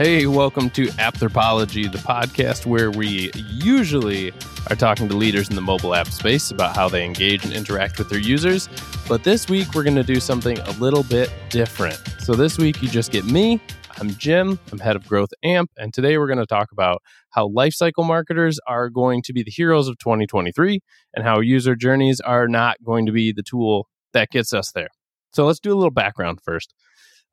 Hey, 0.00 0.26
welcome 0.26 0.70
to 0.70 0.88
Anthropology, 0.98 1.86
the 1.86 1.98
podcast 1.98 2.64
where 2.64 2.90
we 2.90 3.30
usually 3.34 4.32
are 4.70 4.74
talking 4.74 5.10
to 5.10 5.14
leaders 5.14 5.50
in 5.50 5.56
the 5.56 5.60
mobile 5.60 5.94
app 5.94 6.06
space 6.06 6.50
about 6.50 6.74
how 6.74 6.88
they 6.88 7.04
engage 7.04 7.44
and 7.44 7.52
interact 7.52 7.98
with 7.98 8.08
their 8.08 8.18
users. 8.18 8.70
But 9.06 9.24
this 9.24 9.50
week, 9.50 9.74
we're 9.74 9.82
going 9.82 9.96
to 9.96 10.02
do 10.02 10.18
something 10.18 10.58
a 10.58 10.70
little 10.78 11.02
bit 11.02 11.30
different. 11.50 12.00
So, 12.20 12.32
this 12.32 12.56
week, 12.56 12.80
you 12.80 12.88
just 12.88 13.12
get 13.12 13.26
me. 13.26 13.60
I'm 13.98 14.14
Jim, 14.14 14.58
I'm 14.72 14.78
head 14.78 14.96
of 14.96 15.06
Growth 15.06 15.34
Aampe, 15.44 15.68
and 15.76 15.92
today 15.92 16.16
we're 16.16 16.28
going 16.28 16.38
to 16.38 16.46
talk 16.46 16.72
about 16.72 17.02
how 17.32 17.50
lifecycle 17.50 18.06
marketers 18.06 18.58
are 18.66 18.88
going 18.88 19.20
to 19.24 19.34
be 19.34 19.42
the 19.42 19.50
heroes 19.50 19.86
of 19.86 19.98
2023 19.98 20.80
and 21.12 21.26
how 21.26 21.40
user 21.40 21.76
journeys 21.76 22.22
are 22.22 22.48
not 22.48 22.82
going 22.82 23.04
to 23.04 23.12
be 23.12 23.32
the 23.32 23.42
tool 23.42 23.86
that 24.14 24.30
gets 24.30 24.54
us 24.54 24.72
there. 24.72 24.88
So, 25.34 25.44
let's 25.44 25.60
do 25.60 25.74
a 25.74 25.76
little 25.76 25.90
background 25.90 26.40
first. 26.42 26.72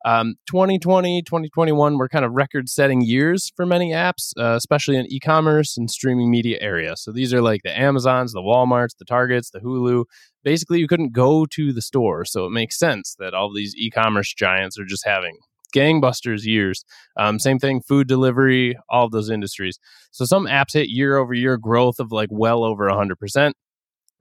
Um, 0.04 0.36
2020, 0.46 1.22
2021 1.22 1.98
were 1.98 2.08
kind 2.08 2.24
of 2.24 2.32
record 2.32 2.68
setting 2.68 3.00
years 3.00 3.52
for 3.56 3.66
many 3.66 3.90
apps, 3.92 4.32
uh, 4.38 4.54
especially 4.54 4.96
in 4.96 5.10
e 5.12 5.18
commerce 5.18 5.76
and 5.76 5.90
streaming 5.90 6.30
media 6.30 6.58
area. 6.60 6.96
So 6.96 7.12
these 7.12 7.34
are 7.34 7.42
like 7.42 7.62
the 7.64 7.78
Amazons, 7.78 8.32
the 8.32 8.40
Walmarts, 8.40 8.96
the 8.98 9.04
Targets, 9.04 9.50
the 9.50 9.60
Hulu. 9.60 10.04
Basically, 10.44 10.78
you 10.78 10.86
couldn't 10.86 11.12
go 11.12 11.46
to 11.46 11.72
the 11.72 11.82
store. 11.82 12.24
So 12.24 12.46
it 12.46 12.50
makes 12.50 12.78
sense 12.78 13.16
that 13.18 13.34
all 13.34 13.52
these 13.52 13.74
e 13.76 13.90
commerce 13.90 14.32
giants 14.34 14.78
are 14.78 14.84
just 14.84 15.04
having 15.04 15.38
gangbusters 15.74 16.44
years. 16.44 16.84
Um, 17.16 17.38
same 17.38 17.58
thing, 17.58 17.82
food 17.82 18.08
delivery, 18.08 18.78
all 18.88 19.06
of 19.06 19.12
those 19.12 19.30
industries. 19.30 19.78
So 20.10 20.24
some 20.24 20.46
apps 20.46 20.72
hit 20.72 20.88
year 20.88 21.16
over 21.16 21.34
year 21.34 21.56
growth 21.58 21.98
of 21.98 22.12
like 22.12 22.28
well 22.30 22.64
over 22.64 22.86
100% 22.86 23.52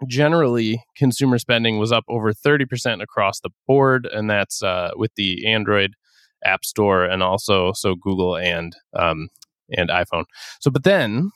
generally 0.07 0.83
consumer 0.95 1.39
spending 1.39 1.79
was 1.79 1.91
up 1.91 2.03
over 2.07 2.33
30% 2.33 3.01
across 3.01 3.39
the 3.39 3.49
board 3.65 4.07
and 4.11 4.29
that's 4.29 4.61
uh, 4.61 4.91
with 4.95 5.11
the 5.15 5.47
android 5.47 5.93
app 6.45 6.63
store 6.63 7.03
and 7.03 7.23
also 7.23 7.73
so 7.73 7.95
google 7.95 8.37
and 8.37 8.75
um, 8.95 9.29
and 9.71 9.89
iphone. 9.89 10.25
So 10.59 10.69
but 10.69 10.83
then 10.83 11.31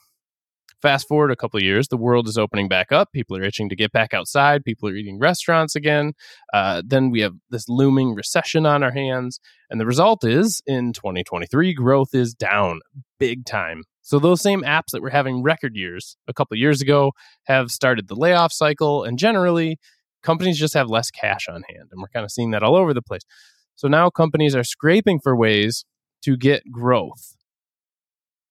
fast 0.80 1.06
forward 1.06 1.30
a 1.30 1.36
couple 1.36 1.62
years 1.62 1.88
the 1.88 1.96
world 1.96 2.28
is 2.28 2.36
opening 2.36 2.68
back 2.68 2.92
up 2.92 3.12
people 3.12 3.36
are 3.36 3.42
itching 3.42 3.68
to 3.68 3.76
get 3.76 3.92
back 3.92 4.12
outside 4.12 4.64
people 4.64 4.88
are 4.88 4.94
eating 4.94 5.18
restaurants 5.18 5.76
again 5.76 6.12
uh, 6.52 6.82
then 6.84 7.10
we 7.10 7.20
have 7.20 7.34
this 7.50 7.68
looming 7.68 8.14
recession 8.14 8.66
on 8.66 8.82
our 8.82 8.90
hands 8.90 9.38
and 9.70 9.80
the 9.80 9.86
result 9.86 10.24
is 10.24 10.60
in 10.66 10.92
2023 10.92 11.72
growth 11.72 12.14
is 12.14 12.34
down 12.34 12.80
big 13.18 13.44
time 13.44 13.82
so 14.02 14.18
those 14.18 14.40
same 14.40 14.62
apps 14.62 14.90
that 14.92 15.00
were 15.00 15.10
having 15.10 15.42
record 15.42 15.76
years 15.76 16.16
a 16.26 16.34
couple 16.34 16.56
years 16.56 16.82
ago 16.82 17.12
have 17.44 17.70
started 17.70 18.08
the 18.08 18.16
layoff 18.16 18.52
cycle, 18.52 19.04
and 19.04 19.18
generally, 19.18 19.78
companies 20.22 20.58
just 20.58 20.74
have 20.74 20.88
less 20.88 21.10
cash 21.10 21.48
on 21.48 21.62
hand, 21.68 21.88
and 21.90 22.00
we're 22.00 22.08
kind 22.08 22.24
of 22.24 22.30
seeing 22.30 22.50
that 22.50 22.62
all 22.62 22.76
over 22.76 22.92
the 22.92 23.02
place. 23.02 23.22
So 23.76 23.88
now 23.88 24.10
companies 24.10 24.54
are 24.54 24.64
scraping 24.64 25.20
for 25.20 25.36
ways 25.36 25.84
to 26.24 26.36
get 26.36 26.70
growth, 26.70 27.36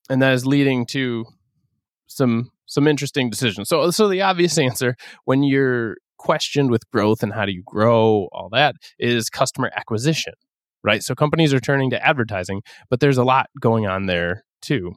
and 0.09 0.21
that 0.21 0.33
is 0.33 0.45
leading 0.45 0.85
to 0.87 1.25
some 2.07 2.51
some 2.65 2.87
interesting 2.87 3.29
decisions. 3.29 3.67
So 3.67 3.91
so 3.91 4.07
the 4.07 4.21
obvious 4.21 4.57
answer 4.57 4.95
when 5.25 5.43
you're 5.43 5.97
questioned 6.17 6.71
with 6.71 6.89
growth 6.91 7.23
and 7.23 7.33
how 7.33 7.45
do 7.45 7.51
you 7.51 7.63
grow 7.65 8.29
all 8.31 8.47
that 8.51 8.75
is 8.99 9.27
customer 9.27 9.71
acquisition 9.75 10.33
right 10.83 11.01
so 11.01 11.15
companies 11.15 11.51
are 11.51 11.59
turning 11.59 11.89
to 11.89 12.05
advertising 12.05 12.61
but 12.91 12.99
there's 12.99 13.17
a 13.17 13.23
lot 13.23 13.47
going 13.59 13.87
on 13.87 14.05
there 14.05 14.43
too 14.61 14.93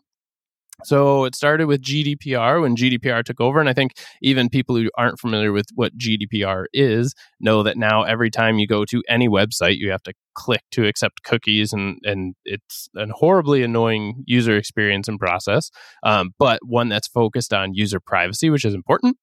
so 0.83 1.25
it 1.25 1.35
started 1.35 1.67
with 1.67 1.83
GDPR 1.83 2.61
when 2.61 2.77
GDPR 2.77 3.23
took 3.25 3.41
over. 3.41 3.61
And 3.61 3.69
I 3.69 3.73
think 3.73 3.93
even 4.23 4.49
people 4.49 4.77
who 4.77 4.91
aren't 4.97 5.21
familiar 5.21 5.53
with 5.53 5.67
what 5.75 5.97
GDPR 5.97 6.65
is 6.73 7.15
know 7.39 7.63
that 7.63 7.77
now 7.77 8.03
every 8.03 8.31
time 8.31 8.59
you 8.59 8.67
go 8.67 8.85
to 8.87 9.03
any 9.09 9.29
website, 9.29 9.77
you 9.77 9.91
have 9.91 10.03
to 10.03 10.13
click 10.35 10.63
to 10.73 10.87
accept 10.87 11.23
cookies. 11.23 11.73
And, 11.73 11.99
and 12.03 12.35
it's 12.45 12.89
a 12.97 13.07
horribly 13.13 13.63
annoying 13.63 14.25
user 14.27 14.57
experience 14.57 15.07
and 15.07 15.19
process, 15.19 15.71
um, 16.03 16.31
but 16.39 16.59
one 16.65 16.89
that's 16.89 17.09
focused 17.09 17.53
on 17.53 17.75
user 17.75 18.01
privacy, 18.01 18.51
which 18.51 18.65
is 18.65 18.75
important. 18.75 19.17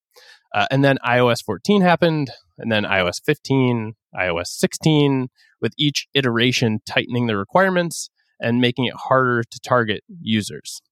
Uh, 0.54 0.66
and 0.70 0.84
then 0.84 0.98
iOS 1.04 1.42
14 1.44 1.80
happened, 1.80 2.30
and 2.58 2.70
then 2.70 2.84
iOS 2.84 3.20
15, 3.24 3.94
iOS 4.14 4.48
16, 4.48 5.28
with 5.60 5.72
each 5.78 6.06
iteration 6.14 6.80
tightening 6.86 7.26
the 7.26 7.36
requirements 7.36 8.10
and 8.38 8.60
making 8.60 8.84
it 8.84 8.94
harder 8.94 9.42
to 9.44 9.60
target 9.60 10.02
users. 10.20 10.82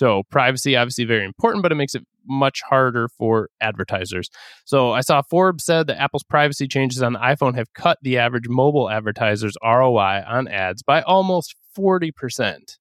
So 0.00 0.22
privacy 0.30 0.76
obviously 0.76 1.04
very 1.04 1.26
important, 1.26 1.62
but 1.62 1.72
it 1.72 1.74
makes 1.74 1.94
it 1.94 2.06
much 2.26 2.62
harder 2.62 3.06
for 3.06 3.50
advertisers. 3.60 4.30
So 4.64 4.92
I 4.92 5.02
saw 5.02 5.20
Forbes 5.20 5.62
said 5.62 5.88
that 5.88 6.00
Apple's 6.00 6.24
privacy 6.24 6.66
changes 6.66 7.02
on 7.02 7.12
the 7.12 7.18
iPhone 7.18 7.54
have 7.54 7.74
cut 7.74 7.98
the 8.00 8.16
average 8.16 8.48
mobile 8.48 8.88
advertiser's 8.88 9.58
ROI 9.62 10.24
on 10.26 10.48
ads 10.48 10.82
by 10.82 11.02
almost 11.02 11.54
40%. 11.78 12.78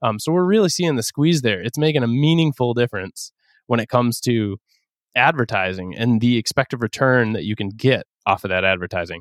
Um, 0.00 0.18
so 0.18 0.32
we're 0.32 0.46
really 0.46 0.70
seeing 0.70 0.96
the 0.96 1.02
squeeze 1.02 1.42
there. 1.42 1.60
It's 1.60 1.76
making 1.76 2.04
a 2.04 2.08
meaningful 2.08 2.72
difference 2.72 3.32
when 3.66 3.78
it 3.78 3.90
comes 3.90 4.18
to 4.20 4.56
advertising 5.14 5.94
and 5.94 6.22
the 6.22 6.38
expected 6.38 6.80
return 6.80 7.34
that 7.34 7.44
you 7.44 7.54
can 7.54 7.68
get 7.68 8.06
off 8.24 8.44
of 8.44 8.48
that 8.48 8.64
advertising. 8.64 9.20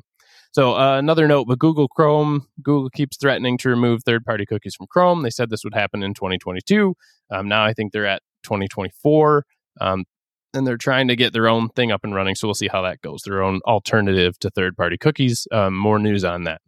So 0.53 0.78
uh, 0.78 0.97
another 0.97 1.28
note 1.29 1.47
with 1.47 1.59
Google 1.59 1.88
Chrome, 1.88 2.47
Google 2.61 2.90
keeps 2.90 3.17
threatening 3.17 3.57
to 3.59 3.69
remove 3.69 4.03
third-party 4.03 4.45
cookies 4.45 4.75
from 4.75 4.88
Chrome. 4.88 5.22
They 5.22 5.29
said 5.29 5.50
this 5.50 5.63
would 5.63 5.73
happen 5.73 6.03
in 6.03 6.13
2022. 6.13 6.94
Um, 7.31 7.47
now 7.47 7.64
I 7.64 7.74
think 7.74 7.92
they're 7.92 8.06
at 8.06 8.22
2024. 8.44 9.46
Um, 9.80 10.06
and 10.53 10.68
they're 10.68 10.78
trying 10.78 11.08
to 11.08 11.16
get 11.16 11.34
their 11.34 11.47
own 11.47 11.69
thing 11.69 11.92
up 11.92 12.03
and 12.03 12.14
running. 12.14 12.36
So 12.36 12.47
we'll 12.47 12.56
see 12.56 12.68
how 12.68 12.81
that 12.81 13.02
goes. 13.02 13.22
Their 13.24 13.42
own 13.42 13.62
alternative 13.66 14.38
to 14.40 14.50
third 14.50 14.75
party 14.75 14.97
cookies. 14.97 15.47
Um, 15.52 15.75
more 15.75 16.00
news 16.00 16.25
on 16.25 16.44
that. 16.44 16.62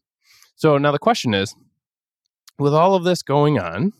So 0.56 0.78
now 0.78 0.92
the 0.92 1.00
question 1.00 1.34
is 1.34 1.54
with 2.60 2.74
all 2.74 2.96
of 2.96 3.04
this 3.04 3.22
going 3.22 3.60
on, 3.60 3.92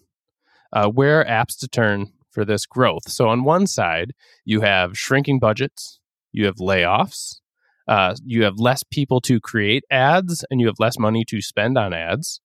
uh, 0.72 0.88
where 0.88 1.20
are 1.22 1.26
apps 1.26 1.58
to 1.60 1.68
turn 1.68 2.12
for 2.32 2.46
this 2.46 2.66
growth? 2.66 3.10
So 3.10 3.28
on 3.28 3.44
one 3.44 3.68
side, 3.68 4.14
you 4.46 4.62
have 4.62 4.98
shrinking 4.98 5.40
budgets, 5.40 6.00
you 6.32 6.46
have 6.46 6.56
layoffs, 6.56 7.42
uh, 7.88 8.16
you 8.24 8.44
have 8.44 8.58
less 8.58 8.84
people 8.84 9.20
to 9.22 9.40
create 9.40 9.84
ads 9.92 10.46
and 10.50 10.62
you 10.62 10.68
have 10.68 10.80
less 10.80 10.98
money 10.98 11.26
to 11.28 11.42
spend 11.42 11.78
on 11.78 11.94
ads. 11.94 12.40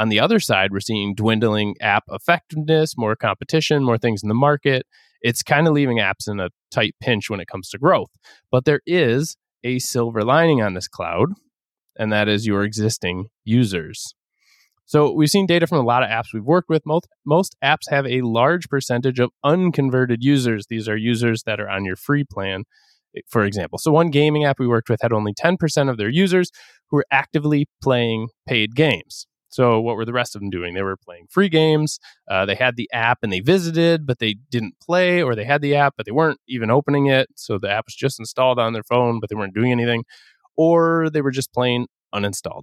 On 0.00 0.08
the 0.08 0.18
other 0.18 0.40
side, 0.40 0.72
we're 0.72 0.80
seeing 0.80 1.14
dwindling 1.14 1.74
app 1.82 2.04
effectiveness, 2.10 2.96
more 2.96 3.14
competition, 3.14 3.84
more 3.84 3.98
things 3.98 4.22
in 4.22 4.30
the 4.30 4.34
market. 4.34 4.86
It's 5.20 5.42
kind 5.42 5.68
of 5.68 5.74
leaving 5.74 5.98
apps 5.98 6.26
in 6.26 6.40
a 6.40 6.48
tight 6.70 6.94
pinch 7.02 7.28
when 7.28 7.38
it 7.38 7.48
comes 7.48 7.68
to 7.68 7.78
growth. 7.78 8.08
But 8.50 8.64
there 8.64 8.80
is 8.86 9.36
a 9.62 9.78
silver 9.78 10.22
lining 10.22 10.62
on 10.62 10.72
this 10.72 10.88
cloud, 10.88 11.28
and 11.98 12.10
that 12.14 12.28
is 12.28 12.46
your 12.46 12.64
existing 12.64 13.26
users. 13.44 14.14
So 14.86 15.12
we've 15.12 15.28
seen 15.28 15.44
data 15.44 15.66
from 15.66 15.76
a 15.76 15.82
lot 15.82 16.02
of 16.02 16.08
apps 16.08 16.32
we've 16.32 16.42
worked 16.42 16.70
with. 16.70 16.86
Most, 16.86 17.06
most 17.26 17.54
apps 17.62 17.90
have 17.90 18.06
a 18.06 18.22
large 18.22 18.70
percentage 18.70 19.20
of 19.20 19.28
unconverted 19.44 20.24
users. 20.24 20.64
These 20.70 20.88
are 20.88 20.96
users 20.96 21.42
that 21.42 21.60
are 21.60 21.68
on 21.68 21.84
your 21.84 21.96
free 21.96 22.24
plan 22.24 22.64
eh, 23.14 23.20
for 23.28 23.44
example. 23.44 23.78
So, 23.78 23.92
one 23.92 24.08
gaming 24.08 24.44
app 24.44 24.58
we 24.58 24.66
worked 24.66 24.88
with 24.88 25.02
had 25.02 25.12
only 25.12 25.34
10% 25.34 25.90
of 25.90 25.98
their 25.98 26.08
users 26.08 26.50
who 26.88 26.96
were 26.96 27.06
actively 27.10 27.68
playing 27.82 28.28
paid 28.46 28.74
games. 28.74 29.26
So, 29.50 29.80
what 29.80 29.96
were 29.96 30.04
the 30.04 30.12
rest 30.12 30.34
of 30.34 30.40
them 30.40 30.50
doing? 30.50 30.74
They 30.74 30.82
were 30.82 30.96
playing 30.96 31.26
free 31.28 31.48
games. 31.48 31.98
Uh, 32.30 32.46
they 32.46 32.54
had 32.54 32.76
the 32.76 32.88
app 32.92 33.18
and 33.22 33.32
they 33.32 33.40
visited, 33.40 34.06
but 34.06 34.20
they 34.20 34.36
didn't 34.50 34.74
play, 34.80 35.22
or 35.22 35.34
they 35.34 35.44
had 35.44 35.60
the 35.60 35.74
app, 35.74 35.94
but 35.96 36.06
they 36.06 36.12
weren't 36.12 36.40
even 36.48 36.70
opening 36.70 37.06
it. 37.06 37.28
So, 37.34 37.58
the 37.58 37.70
app 37.70 37.86
was 37.86 37.94
just 37.94 38.18
installed 38.18 38.58
on 38.58 38.72
their 38.72 38.84
phone, 38.84 39.20
but 39.20 39.28
they 39.28 39.36
weren't 39.36 39.54
doing 39.54 39.72
anything, 39.72 40.04
or 40.56 41.10
they 41.10 41.20
were 41.20 41.32
just 41.32 41.52
plain 41.52 41.86
uninstalled. 42.14 42.62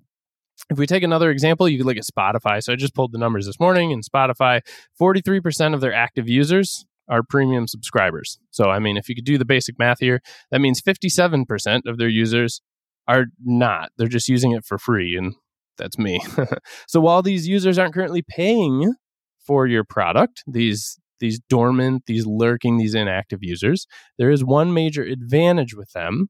If 0.69 0.79
we 0.79 0.87
take 0.87 1.03
another 1.03 1.29
example, 1.29 1.69
you 1.69 1.77
could 1.77 1.85
look 1.85 1.97
at 1.97 2.03
Spotify. 2.03 2.63
So, 2.63 2.73
I 2.73 2.77
just 2.77 2.95
pulled 2.95 3.11
the 3.11 3.19
numbers 3.19 3.45
this 3.45 3.59
morning, 3.59 3.91
and 3.91 4.03
Spotify 4.03 4.61
43% 4.99 5.73
of 5.73 5.81
their 5.81 5.93
active 5.93 6.29
users 6.29 6.85
are 7.09 7.23
premium 7.23 7.67
subscribers. 7.67 8.39
So, 8.51 8.69
I 8.69 8.79
mean, 8.79 8.97
if 8.97 9.09
you 9.09 9.15
could 9.15 9.25
do 9.25 9.37
the 9.37 9.45
basic 9.45 9.79
math 9.79 9.99
here, 9.99 10.21
that 10.51 10.59
means 10.59 10.81
57% 10.81 11.81
of 11.85 11.97
their 11.97 12.09
users 12.09 12.61
are 13.07 13.25
not. 13.43 13.91
They're 13.97 14.07
just 14.07 14.27
using 14.27 14.51
it 14.51 14.65
for 14.65 14.77
free. 14.77 15.15
And 15.17 15.35
that's 15.77 15.97
me. 15.97 16.19
so, 16.87 16.99
while 16.99 17.21
these 17.21 17.47
users 17.47 17.77
aren't 17.77 17.93
currently 17.93 18.23
paying 18.27 18.93
for 19.39 19.67
your 19.67 19.83
product, 19.83 20.43
these 20.47 20.99
these 21.19 21.39
dormant, 21.49 22.03
these 22.05 22.25
lurking, 22.25 22.77
these 22.77 22.93
inactive 22.93 23.39
users, 23.41 23.87
there 24.17 24.29
is 24.29 24.43
one 24.43 24.73
major 24.73 25.03
advantage 25.03 25.73
with 25.73 25.91
them, 25.93 26.29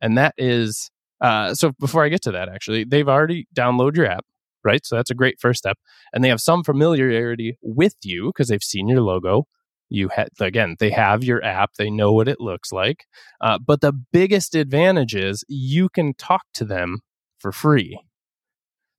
and 0.00 0.16
that 0.16 0.34
is 0.36 0.90
uh, 1.20 1.54
so. 1.54 1.72
Before 1.78 2.04
I 2.04 2.08
get 2.08 2.22
to 2.22 2.32
that, 2.32 2.48
actually, 2.48 2.84
they've 2.84 3.08
already 3.08 3.46
downloaded 3.54 3.96
your 3.96 4.06
app, 4.06 4.24
right? 4.64 4.84
So 4.84 4.96
that's 4.96 5.10
a 5.10 5.14
great 5.14 5.40
first 5.40 5.58
step, 5.58 5.78
and 6.12 6.22
they 6.22 6.28
have 6.28 6.40
some 6.40 6.64
familiarity 6.64 7.58
with 7.62 7.96
you 8.02 8.28
because 8.28 8.48
they've 8.48 8.62
seen 8.62 8.88
your 8.88 9.02
logo, 9.02 9.46
you 9.90 10.08
had 10.08 10.28
again 10.40 10.76
they 10.78 10.90
have 10.90 11.22
your 11.22 11.44
app 11.44 11.74
they 11.74 11.90
know 11.90 12.12
what 12.12 12.28
it 12.28 12.40
looks 12.40 12.72
like 12.72 13.04
uh, 13.40 13.58
but 13.58 13.80
the 13.80 13.92
biggest 13.92 14.54
advantage 14.54 15.14
is 15.14 15.44
you 15.48 15.88
can 15.88 16.14
talk 16.14 16.42
to 16.54 16.64
them 16.64 17.00
for 17.38 17.52
free 17.52 18.00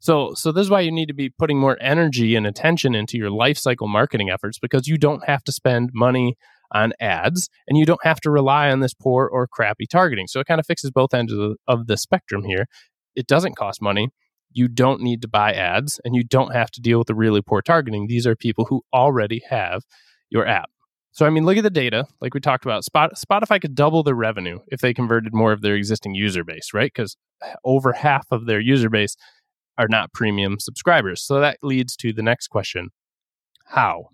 so 0.02 0.34
so 0.36 0.52
this 0.52 0.64
is 0.64 0.70
why 0.70 0.82
you 0.82 0.92
need 0.92 1.08
to 1.08 1.14
be 1.14 1.30
putting 1.30 1.58
more 1.58 1.78
energy 1.80 2.36
and 2.36 2.46
attention 2.46 2.94
into 2.94 3.18
your 3.18 3.32
life 3.32 3.58
cycle 3.58 3.88
marketing 3.88 4.30
efforts 4.30 4.60
because 4.60 4.88
you 4.88 4.98
don't 4.98 5.26
have 5.26 5.44
to 5.46 5.54
spend 5.54 5.92
money 5.94 6.36
on 6.74 6.92
ads 7.00 7.50
and 7.68 7.78
you 7.78 7.86
don't 7.86 8.04
have 8.04 8.20
to 8.20 8.30
rely 8.30 8.70
on 8.70 8.82
this 8.82 8.94
poor 8.94 9.28
or 9.32 9.48
crappy 9.48 9.86
targeting 9.86 10.28
so 10.28 10.40
it 10.40 10.48
kind 10.48 10.60
of 10.60 10.66
fixes 10.66 10.92
both 10.92 11.14
ends 11.14 11.32
of 11.32 11.40
the, 11.40 11.56
of 11.68 11.88
the 11.88 11.96
spectrum 11.96 12.44
here 12.44 12.66
it 13.16 13.28
doesn't 13.28 13.56
cost 13.56 13.82
money 13.82 14.10
you 14.54 14.68
don't 14.68 15.02
need 15.02 15.22
to 15.22 15.28
buy 15.28 15.54
ads 15.54 16.00
and 16.04 16.16
you 16.16 16.24
don't 16.24 16.54
have 16.54 16.72
to 16.72 16.82
deal 16.82 16.98
with 16.98 17.08
the 17.08 17.16
really 17.16 17.42
poor 17.42 17.62
targeting. 17.62 18.08
These 18.08 18.28
are 18.28 18.36
people 18.36 18.66
who 18.66 18.82
already 18.94 19.42
have 19.50 19.84
your 20.30 20.48
app. 20.48 20.70
So, 21.14 21.26
I 21.26 21.30
mean, 21.30 21.46
look 21.46 21.58
at 21.58 21.64
the 21.64 21.70
data. 21.70 22.06
Like 22.22 22.34
we 22.34 22.40
talked 22.40 22.66
about, 22.66 22.86
Spot, 22.86 23.12
Spotify 23.16 23.62
could 23.62 23.76
double 23.76 24.02
their 24.02 24.16
revenue 24.16 24.60
if 24.68 24.80
they 24.80 24.94
converted 24.94 25.34
more 25.34 25.52
of 25.52 25.62
their 25.62 25.76
existing 25.76 26.16
user 26.16 26.44
base, 26.44 26.74
right? 26.74 26.92
Because 26.94 27.18
over 27.66 27.92
half 27.92 28.28
of 28.32 28.46
their 28.46 28.62
user 28.62 28.90
base 28.90 29.18
are 29.82 29.88
not 29.90 30.14
premium 30.14 30.60
subscribers. 30.60 31.24
So 31.24 31.40
that 31.40 31.58
leads 31.64 31.96
to 31.98 32.14
the 32.14 32.22
next 32.22 32.48
question 32.48 32.90
How? 33.66 34.10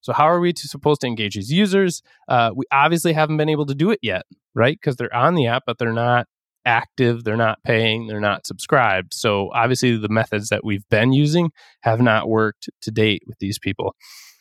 So, 0.00 0.12
how 0.12 0.24
are 0.24 0.40
we 0.40 0.52
to, 0.52 0.68
supposed 0.68 1.00
to 1.02 1.06
engage 1.06 1.36
these 1.36 1.52
users? 1.52 2.02
Uh, 2.28 2.50
we 2.54 2.64
obviously 2.72 3.12
haven't 3.12 3.36
been 3.36 3.48
able 3.48 3.66
to 3.66 3.74
do 3.74 3.92
it 3.92 4.00
yet, 4.02 4.24
right? 4.52 4.76
Because 4.78 4.96
they're 4.96 5.14
on 5.14 5.36
the 5.36 5.46
app, 5.46 5.62
but 5.64 5.78
they're 5.78 5.92
not 5.92 6.26
active, 6.66 7.22
they're 7.22 7.36
not 7.36 7.62
paying, 7.62 8.08
they're 8.08 8.20
not 8.20 8.44
subscribed. 8.44 9.14
So, 9.14 9.50
obviously, 9.54 9.96
the 9.96 10.08
methods 10.08 10.48
that 10.48 10.64
we've 10.64 10.88
been 10.90 11.12
using 11.12 11.50
have 11.82 12.00
not 12.00 12.28
worked 12.28 12.68
to 12.82 12.90
date 12.90 13.22
with 13.28 13.38
these 13.38 13.60
people. 13.60 13.94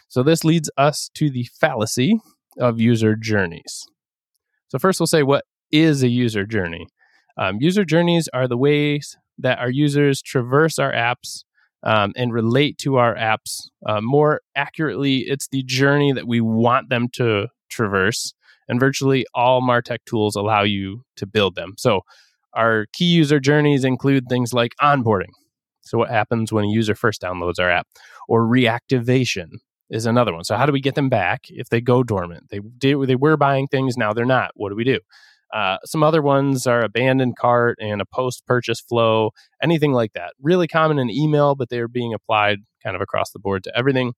So, 0.09 0.23
this 0.23 0.43
leads 0.43 0.71
us 0.77 1.11
to 1.13 1.29
the 1.29 1.47
fallacy 1.59 2.19
of 2.59 2.81
user 2.81 3.15
journeys. 3.15 3.85
So, 4.69 4.79
first, 4.79 4.99
we'll 4.99 5.07
say 5.07 5.21
what 5.21 5.45
is 5.71 6.01
a 6.01 6.09
user 6.09 6.47
journey? 6.47 6.87
Um, 7.37 7.57
user 7.59 7.85
journeys 7.85 8.27
are 8.33 8.47
the 8.47 8.57
ways 8.57 9.15
that 9.37 9.59
our 9.59 9.69
users 9.69 10.21
traverse 10.21 10.79
our 10.79 10.91
apps 10.91 11.43
um, 11.83 12.13
and 12.15 12.33
relate 12.33 12.77
to 12.79 12.97
our 12.97 13.15
apps 13.15 13.69
uh, 13.85 14.01
more 14.01 14.41
accurately. 14.55 15.19
It's 15.19 15.47
the 15.47 15.63
journey 15.63 16.11
that 16.11 16.27
we 16.27 16.41
want 16.41 16.89
them 16.89 17.07
to 17.13 17.47
traverse 17.69 18.33
and 18.67 18.79
virtually 18.79 19.25
all 19.33 19.61
martech 19.61 19.99
tools 20.05 20.35
allow 20.35 20.63
you 20.63 21.03
to 21.17 21.25
build 21.25 21.55
them. 21.55 21.73
So 21.77 22.01
our 22.53 22.85
key 22.93 23.05
user 23.05 23.39
journeys 23.39 23.83
include 23.83 24.27
things 24.27 24.53
like 24.53 24.73
onboarding 24.81 25.31
so 25.81 25.97
what 25.97 26.09
happens 26.09 26.53
when 26.53 26.65
a 26.65 26.69
user 26.69 26.95
first 26.95 27.21
downloads 27.21 27.59
our 27.59 27.69
app 27.69 27.87
or 28.27 28.45
reactivation 28.45 29.47
is 29.89 30.05
another 30.05 30.33
one. 30.33 30.45
So 30.45 30.55
how 30.55 30.65
do 30.65 30.71
we 30.71 30.79
get 30.79 30.95
them 30.95 31.09
back? 31.09 31.47
If 31.49 31.69
they 31.69 31.81
go 31.81 32.03
dormant 32.03 32.49
they 32.49 32.59
did 32.77 32.97
they 33.07 33.15
were 33.15 33.37
buying 33.37 33.67
things 33.67 33.97
now 33.97 34.13
they're 34.13 34.25
not. 34.25 34.51
What 34.55 34.69
do 34.69 34.75
we 34.75 34.83
do 34.83 34.99
uh, 35.53 35.77
some 35.85 36.03
other 36.03 36.21
ones 36.21 36.65
are 36.65 36.81
abandoned 36.81 37.35
cart 37.37 37.77
and 37.81 38.01
a 38.01 38.05
post 38.05 38.45
purchase 38.45 38.79
flow, 38.79 39.31
anything 39.61 39.91
like 39.91 40.13
that. 40.13 40.33
Really 40.41 40.67
common 40.67 40.99
in 40.99 41.09
email, 41.09 41.55
but 41.55 41.69
they 41.69 41.79
are 41.79 41.87
being 41.87 42.13
applied 42.13 42.59
kind 42.83 42.95
of 42.95 43.01
across 43.01 43.31
the 43.31 43.39
board 43.39 43.63
to 43.65 43.77
everything. 43.77 44.13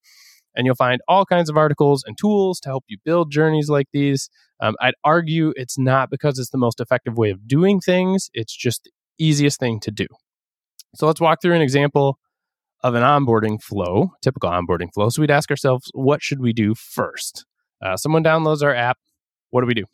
And 0.56 0.66
you'll 0.66 0.76
find 0.76 1.02
all 1.08 1.26
kinds 1.26 1.50
of 1.50 1.58
articles 1.58 2.04
and 2.06 2.16
tools 2.18 2.60
to 2.62 2.70
help 2.70 2.84
you 2.88 2.98
build 3.04 3.32
journeys 3.32 3.70
like 3.70 3.88
these. 3.92 4.30
Um, 4.60 4.76
I'd 4.80 4.94
argue 5.04 5.52
it's 5.56 5.80
not 5.80 6.12
because 6.12 6.38
it's 6.38 6.52
the 6.52 6.60
most 6.60 6.80
effective 6.80 7.18
way 7.18 7.32
of 7.32 7.48
doing 7.48 7.80
things, 7.80 8.30
it's 8.34 8.56
just 8.56 8.84
the 8.84 8.92
easiest 9.18 9.60
thing 9.60 9.80
to 9.82 9.92
do. 9.92 10.06
So 10.96 11.08
let's 11.08 11.20
walk 11.20 11.42
through 11.42 11.56
an 11.56 11.62
example 11.62 12.20
of 12.84 12.94
an 12.94 13.02
onboarding 13.02 13.62
flow, 13.62 14.12
typical 14.22 14.52
onboarding 14.52 14.94
flow. 14.94 15.10
So 15.10 15.22
we'd 15.22 15.32
ask 15.32 15.50
ourselves, 15.50 15.90
what 15.94 16.22
should 16.22 16.40
we 16.40 16.54
do 16.54 16.76
first? 16.76 17.46
Uh, 17.82 17.98
someone 17.98 18.24
downloads 18.24 18.62
our 18.62 18.76
app. 18.76 18.98
What 19.50 19.62
do 19.62 19.68
we 19.68 19.74
do? 19.74 19.86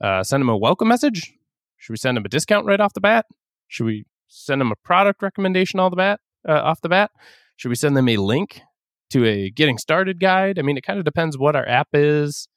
Uh, 0.00 0.22
send 0.22 0.40
them 0.40 0.48
a 0.48 0.56
welcome 0.56 0.88
message? 0.88 1.32
Should 1.78 1.92
we 1.92 1.98
send 1.98 2.16
them 2.16 2.24
a 2.24 2.28
discount 2.28 2.66
right 2.66 2.80
off 2.80 2.94
the 2.94 3.00
bat? 3.00 3.26
Should 3.68 3.86
we 3.86 4.04
send 4.28 4.60
them 4.60 4.72
a 4.72 4.76
product 4.76 5.22
recommendation 5.22 5.80
all 5.80 5.90
the 5.90 5.96
bat 5.96 6.20
uh, 6.48 6.52
off 6.52 6.80
the 6.80 6.88
bat? 6.88 7.10
Should 7.56 7.70
we 7.70 7.74
send 7.74 7.96
them 7.96 8.08
a 8.08 8.16
link 8.16 8.62
to 9.10 9.24
a 9.24 9.50
getting 9.50 9.78
started 9.78 10.20
guide. 10.20 10.58
I 10.58 10.62
mean, 10.62 10.76
it 10.76 10.84
kind 10.84 10.98
of 10.98 11.04
depends 11.04 11.38
what 11.38 11.56
our 11.56 11.66
app 11.68 11.88
is, 11.92 12.48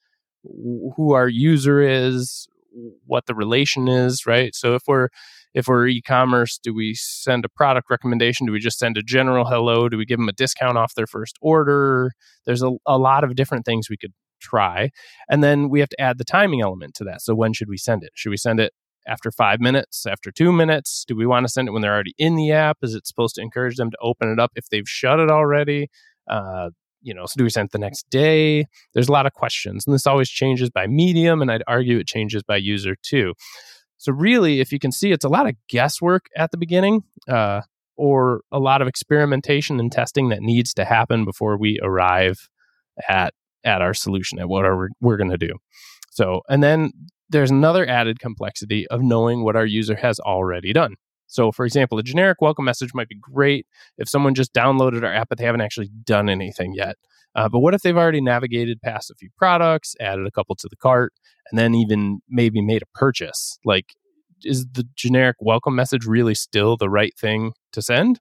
who 0.44 1.14
our 1.14 1.28
user 1.28 1.82
is, 1.82 2.48
what 3.06 3.26
the 3.26 3.36
relation 3.36 3.88
is, 3.88 4.26
right? 4.26 4.56
So 4.56 4.76
if 4.76 4.84
we're 4.88 5.10
if 5.56 5.68
we're 5.68 5.88
e-commerce, 5.88 6.60
do 6.62 6.76
we 6.76 6.94
send 6.94 7.44
a 7.44 7.50
product 7.50 7.90
recommendation? 7.90 8.46
Do 8.46 8.54
we 8.54 8.60
just 8.60 8.78
send 8.78 8.98
a 8.98 9.02
general 9.02 9.46
hello? 9.46 9.90
Do 9.90 9.98
we 9.98 10.06
give 10.06 10.20
them 10.20 10.30
a 10.30 10.34
discount 10.34 10.78
off 10.78 10.94
their 10.94 11.08
first 11.08 11.38
order? 11.42 12.12
There's 12.46 12.62
a, 12.62 12.72
a 12.86 13.00
lot 13.00 13.24
of 13.24 13.36
different 13.36 13.66
things 13.66 13.90
we 13.90 13.98
could 13.98 14.14
try. 14.40 14.92
And 15.30 15.44
then 15.44 15.70
we 15.70 15.80
have 15.80 15.90
to 15.90 16.02
add 16.02 16.18
the 16.18 16.26
timing 16.26 16.62
element 16.62 16.94
to 16.96 17.04
that. 17.06 17.22
So 17.22 17.36
when 17.36 17.54
should 17.54 17.70
we 17.70 17.78
send 17.78 18.04
it? 18.04 18.12
Should 18.16 18.32
we 18.32 18.38
send 18.38 18.60
it 18.60 18.74
after 19.08 19.32
five 19.32 19.60
minutes, 19.60 20.06
after 20.06 20.32
two 20.32 20.52
minutes? 20.52 21.06
Do 21.08 21.16
we 21.16 21.26
want 21.26 21.46
to 21.46 21.52
send 21.52 21.68
it 21.68 21.72
when 21.72 21.82
they're 21.82 21.94
already 21.94 22.14
in 22.18 22.36
the 22.36 22.52
app? 22.52 22.78
Is 22.82 22.96
it 22.96 23.08
supposed 23.08 23.36
to 23.36 23.42
encourage 23.42 23.76
them 23.76 23.92
to 23.92 23.98
open 24.02 24.32
it 24.32 24.40
up 24.40 24.52
if 24.56 24.70
they've 24.70 24.88
shut 24.88 25.20
it 25.20 25.30
already? 25.30 25.90
Uh, 26.30 26.70
you 27.02 27.14
know, 27.14 27.26
so 27.26 27.36
do 27.38 27.44
we 27.44 27.50
send 27.50 27.68
it 27.68 27.72
the 27.72 27.80
next 27.80 28.10
day? 28.10 28.66
There's 28.94 29.08
a 29.08 29.12
lot 29.12 29.26
of 29.26 29.34
questions, 29.34 29.86
and 29.88 29.94
this 29.94 30.06
always 30.06 30.30
changes 30.30 30.70
by 30.70 30.86
medium, 30.88 31.42
and 31.42 31.52
I'd 31.52 31.64
argue 31.68 31.98
it 31.98 32.08
changes 32.08 32.44
by 32.44 32.58
user 32.58 32.96
too. 33.02 33.34
So 33.98 34.12
really, 34.12 34.60
if 34.60 34.72
you 34.72 34.80
can 34.80 34.92
see, 34.92 35.12
it's 35.12 35.26
a 35.26 35.30
lot 35.30 35.48
of 35.48 35.56
guesswork 35.68 36.28
at 36.36 36.52
the 36.52 36.58
beginning, 36.58 37.04
uh, 37.28 37.62
or 37.96 38.42
a 38.52 38.60
lot 38.60 38.82
of 38.82 38.88
experimentation 38.88 39.80
and 39.80 39.92
testing 39.92 40.30
that 40.30 40.42
needs 40.42 40.74
to 40.76 40.86
happen 40.86 41.26
before 41.26 41.58
we 41.58 41.80
arrive 41.82 42.50
at 43.08 43.34
at 43.64 43.82
our 43.82 43.94
solution, 43.94 44.40
at 44.40 44.50
what 44.50 44.66
are 44.66 44.78
we, 44.78 44.88
we're 45.02 45.18
going 45.18 45.32
to 45.32 45.38
do. 45.38 45.54
So, 46.12 46.42
and 46.50 46.64
then 46.64 46.92
there's 47.30 47.52
another 47.52 47.88
added 47.88 48.20
complexity 48.20 48.88
of 48.88 49.02
knowing 49.02 49.44
what 49.44 49.56
our 49.56 49.66
user 49.66 49.96
has 49.96 50.20
already 50.20 50.74
done. 50.74 50.96
So, 51.28 51.52
for 51.52 51.66
example, 51.66 52.00
a 52.00 52.04
generic 52.04 52.42
welcome 52.42 52.66
message 52.66 52.94
might 52.94 53.08
be 53.08 53.18
great 53.22 53.68
if 53.98 54.10
someone 54.10 54.34
just 54.34 54.54
downloaded 54.54 55.04
our 55.04 55.14
app 55.14 55.30
but 55.30 55.38
they 55.38 55.46
haven't 55.46 55.62
actually 55.62 55.90
done 56.04 56.28
anything 56.28 56.74
yet. 56.74 56.96
Uh, 57.36 57.48
but 57.48 57.60
what 57.60 57.76
if 57.76 57.82
they've 57.82 57.96
already 57.96 58.22
navigated 58.22 58.82
past 58.82 59.12
a 59.12 59.16
few 59.16 59.30
products, 59.38 59.96
added 60.00 60.26
a 60.26 60.32
couple 60.32 60.56
to 60.56 60.68
the 60.68 60.76
cart, 60.76 61.14
and 61.52 61.60
then 61.60 61.76
even 61.76 62.20
maybe 62.28 62.62
made 62.62 62.82
a 62.82 62.98
purchase? 62.98 63.60
Like, 63.64 63.94
is 64.44 64.66
the 64.72 64.88
generic 64.96 65.36
welcome 65.40 65.76
message 65.76 66.06
really 66.06 66.34
still 66.34 66.78
the 66.78 66.90
right 66.90 67.14
thing 67.18 67.54
to 67.74 67.82
send? 67.82 68.20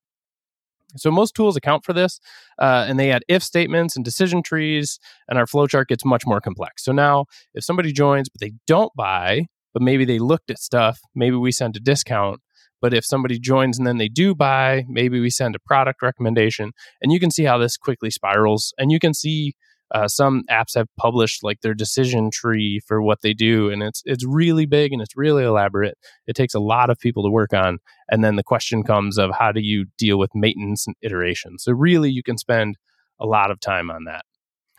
So 0.96 1.10
most 1.10 1.34
tools 1.34 1.56
account 1.56 1.84
for 1.84 1.92
this, 1.92 2.18
uh, 2.58 2.86
and 2.88 2.98
they 2.98 3.10
add 3.10 3.22
if 3.28 3.42
statements 3.42 3.94
and 3.94 4.04
decision 4.04 4.42
trees, 4.42 4.98
and 5.28 5.38
our 5.38 5.46
flowchart 5.46 5.88
gets 5.88 6.04
much 6.04 6.26
more 6.26 6.40
complex. 6.40 6.84
So 6.84 6.92
now, 6.92 7.26
if 7.54 7.64
somebody 7.64 7.92
joins 7.92 8.28
but 8.28 8.40
they 8.40 8.52
don't 8.66 8.92
buy, 8.96 9.46
but 9.74 9.82
maybe 9.82 10.04
they 10.04 10.18
looked 10.18 10.50
at 10.50 10.58
stuff, 10.58 10.98
maybe 11.14 11.36
we 11.36 11.52
send 11.52 11.76
a 11.76 11.80
discount. 11.80 12.40
But 12.80 12.94
if 12.94 13.04
somebody 13.04 13.38
joins 13.38 13.76
and 13.76 13.86
then 13.86 13.98
they 13.98 14.08
do 14.08 14.34
buy, 14.34 14.84
maybe 14.88 15.20
we 15.20 15.30
send 15.30 15.56
a 15.56 15.58
product 15.58 16.00
recommendation. 16.00 16.70
And 17.02 17.12
you 17.12 17.18
can 17.18 17.30
see 17.30 17.44
how 17.44 17.58
this 17.58 17.76
quickly 17.76 18.10
spirals. 18.10 18.72
And 18.78 18.92
you 18.92 19.00
can 19.00 19.14
see 19.14 19.54
uh, 19.94 20.08
some 20.08 20.44
apps 20.50 20.74
have 20.74 20.88
published 20.96 21.42
like 21.42 21.60
their 21.60 21.74
decision 21.74 22.30
tree 22.30 22.80
for 22.86 23.00
what 23.00 23.22
they 23.22 23.32
do, 23.32 23.70
and 23.70 23.82
it's 23.82 24.02
it's 24.04 24.24
really 24.26 24.66
big 24.66 24.92
and 24.92 25.00
it's 25.00 25.16
really 25.16 25.44
elaborate. 25.44 25.96
It 26.26 26.36
takes 26.36 26.54
a 26.54 26.60
lot 26.60 26.90
of 26.90 26.98
people 26.98 27.22
to 27.22 27.30
work 27.30 27.52
on, 27.52 27.78
and 28.10 28.22
then 28.22 28.36
the 28.36 28.42
question 28.42 28.82
comes 28.82 29.18
of 29.18 29.30
how 29.38 29.52
do 29.52 29.60
you 29.60 29.86
deal 29.96 30.18
with 30.18 30.30
maintenance 30.34 30.86
and 30.86 30.96
iteration. 31.02 31.58
So 31.58 31.72
really, 31.72 32.10
you 32.10 32.22
can 32.22 32.38
spend 32.38 32.76
a 33.18 33.26
lot 33.26 33.50
of 33.50 33.60
time 33.60 33.90
on 33.90 34.04
that. 34.04 34.24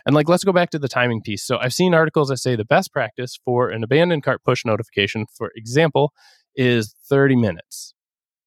And 0.06 0.16
like, 0.16 0.30
let's 0.30 0.44
go 0.44 0.54
back 0.54 0.70
to 0.72 0.80
the 0.80 0.88
timing 0.88 1.22
piece. 1.22 1.46
So 1.46 1.58
I've 1.58 1.74
seen 1.74 1.94
articles 1.94 2.30
that 2.30 2.38
say 2.38 2.56
the 2.56 2.66
best 2.66 2.94
practice 2.94 3.39
for 3.44 3.70
an 3.70 3.84
abandoned 3.84 4.24
cart 4.24 4.44
push 4.44 4.63
notification, 4.66 5.25
for 5.38 5.51
example, 5.56 6.13
is 6.56 6.96
30 7.10 7.36
minutes. 7.36 7.94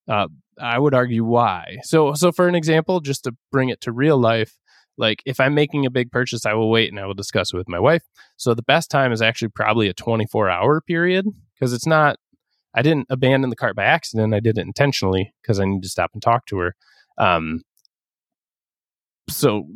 Uh, 0.09 0.28
I 0.61 0.78
would 0.78 0.95
argue 0.95 1.25
why. 1.25 1.78
So, 1.83 2.14
so 2.14 2.33
for 2.33 2.49
an 2.49 2.54
example, 2.54 3.00
just 3.00 3.25
to 3.25 3.33
bring 3.50 3.69
it 3.69 3.81
to 3.83 3.92
real 3.92 4.19
life, 4.19 4.59
like 4.99 5.22
if 5.26 5.40
I'm 5.40 5.54
making 5.54 5.87
a 5.87 5.90
big 5.90 6.11
purchase, 6.11 6.46
I 6.46 6.54
will 6.54 6.70
wait 6.70 6.90
and 6.90 7.00
I 7.00 7.06
will 7.06 7.14
discuss 7.14 7.52
it 7.52 7.56
with 7.56 7.68
my 7.68 7.78
wife. 7.78 8.02
So 8.37 8.54
the 8.54 8.62
best 8.62 8.90
time 8.90 9.12
is 9.12 9.22
actually 9.22 9.49
probably 9.49 9.88
a 9.88 9.94
24 9.94 10.50
hour 10.50 10.80
period 10.80 11.26
because 11.54 11.72
it's 11.72 11.87
not. 11.87 12.16
I 12.75 12.80
didn't 12.80 13.06
abandon 13.11 13.50
the 13.50 13.56
cart 13.56 13.76
by 13.76 13.84
accident. 13.84 14.32
I 14.32 14.40
did 14.40 14.56
it 14.56 14.62
intentionally 14.62 15.34
because 15.42 15.61
I 15.61 15.66
need 15.66 15.82
to 15.82 15.90
stop 15.90 16.11
and 16.14 16.22
talk 16.22 16.46
to 16.46 16.58
her. 16.58 16.75
Um, 17.18 17.61
so 19.29 19.67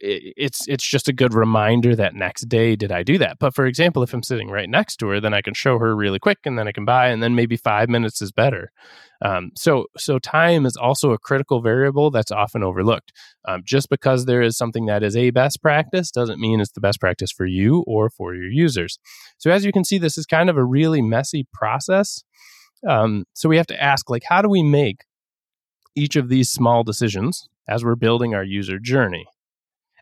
it's 0.00 0.66
it's 0.68 0.88
just 0.88 1.08
a 1.08 1.12
good 1.12 1.32
reminder 1.32 1.94
that 1.94 2.14
next 2.14 2.48
day 2.48 2.76
did 2.76 2.90
I 2.90 3.02
do 3.02 3.18
that. 3.18 3.38
But 3.38 3.54
for 3.54 3.66
example, 3.66 4.02
if 4.02 4.12
I'm 4.12 4.22
sitting 4.22 4.50
right 4.50 4.68
next 4.68 4.96
to 4.96 5.08
her, 5.08 5.20
then 5.20 5.32
I 5.32 5.42
can 5.42 5.54
show 5.54 5.78
her 5.78 5.94
really 5.94 6.18
quick, 6.18 6.38
and 6.44 6.58
then 6.58 6.66
I 6.68 6.72
can 6.72 6.84
buy, 6.84 7.08
and 7.08 7.22
then 7.22 7.34
maybe 7.34 7.56
five 7.56 7.88
minutes 7.88 8.20
is 8.20 8.32
better. 8.32 8.70
Um, 9.24 9.52
so 9.54 9.86
so 9.96 10.18
time 10.18 10.66
is 10.66 10.76
also 10.76 11.12
a 11.12 11.18
critical 11.18 11.62
variable 11.62 12.10
that's 12.10 12.32
often 12.32 12.62
overlooked. 12.62 13.12
Um, 13.46 13.62
just 13.64 13.88
because 13.88 14.26
there 14.26 14.42
is 14.42 14.56
something 14.56 14.86
that 14.86 15.02
is 15.02 15.16
a 15.16 15.30
best 15.30 15.62
practice 15.62 16.10
doesn't 16.10 16.40
mean 16.40 16.60
it's 16.60 16.72
the 16.72 16.80
best 16.80 17.00
practice 17.00 17.30
for 17.32 17.46
you 17.46 17.84
or 17.86 18.10
for 18.10 18.34
your 18.34 18.50
users. 18.50 18.98
So 19.38 19.50
as 19.50 19.64
you 19.64 19.72
can 19.72 19.84
see, 19.84 19.98
this 19.98 20.18
is 20.18 20.26
kind 20.26 20.50
of 20.50 20.56
a 20.56 20.64
really 20.64 21.00
messy 21.00 21.46
process. 21.52 22.22
Um, 22.86 23.24
so 23.32 23.48
we 23.48 23.56
have 23.56 23.66
to 23.68 23.82
ask, 23.82 24.10
like, 24.10 24.24
how 24.28 24.42
do 24.42 24.48
we 24.48 24.62
make 24.62 25.04
each 25.94 26.16
of 26.16 26.28
these 26.28 26.50
small 26.50 26.84
decisions 26.84 27.48
as 27.68 27.84
we're 27.84 27.96
building 27.96 28.34
our 28.34 28.44
user 28.44 28.78
journey. 28.78 29.26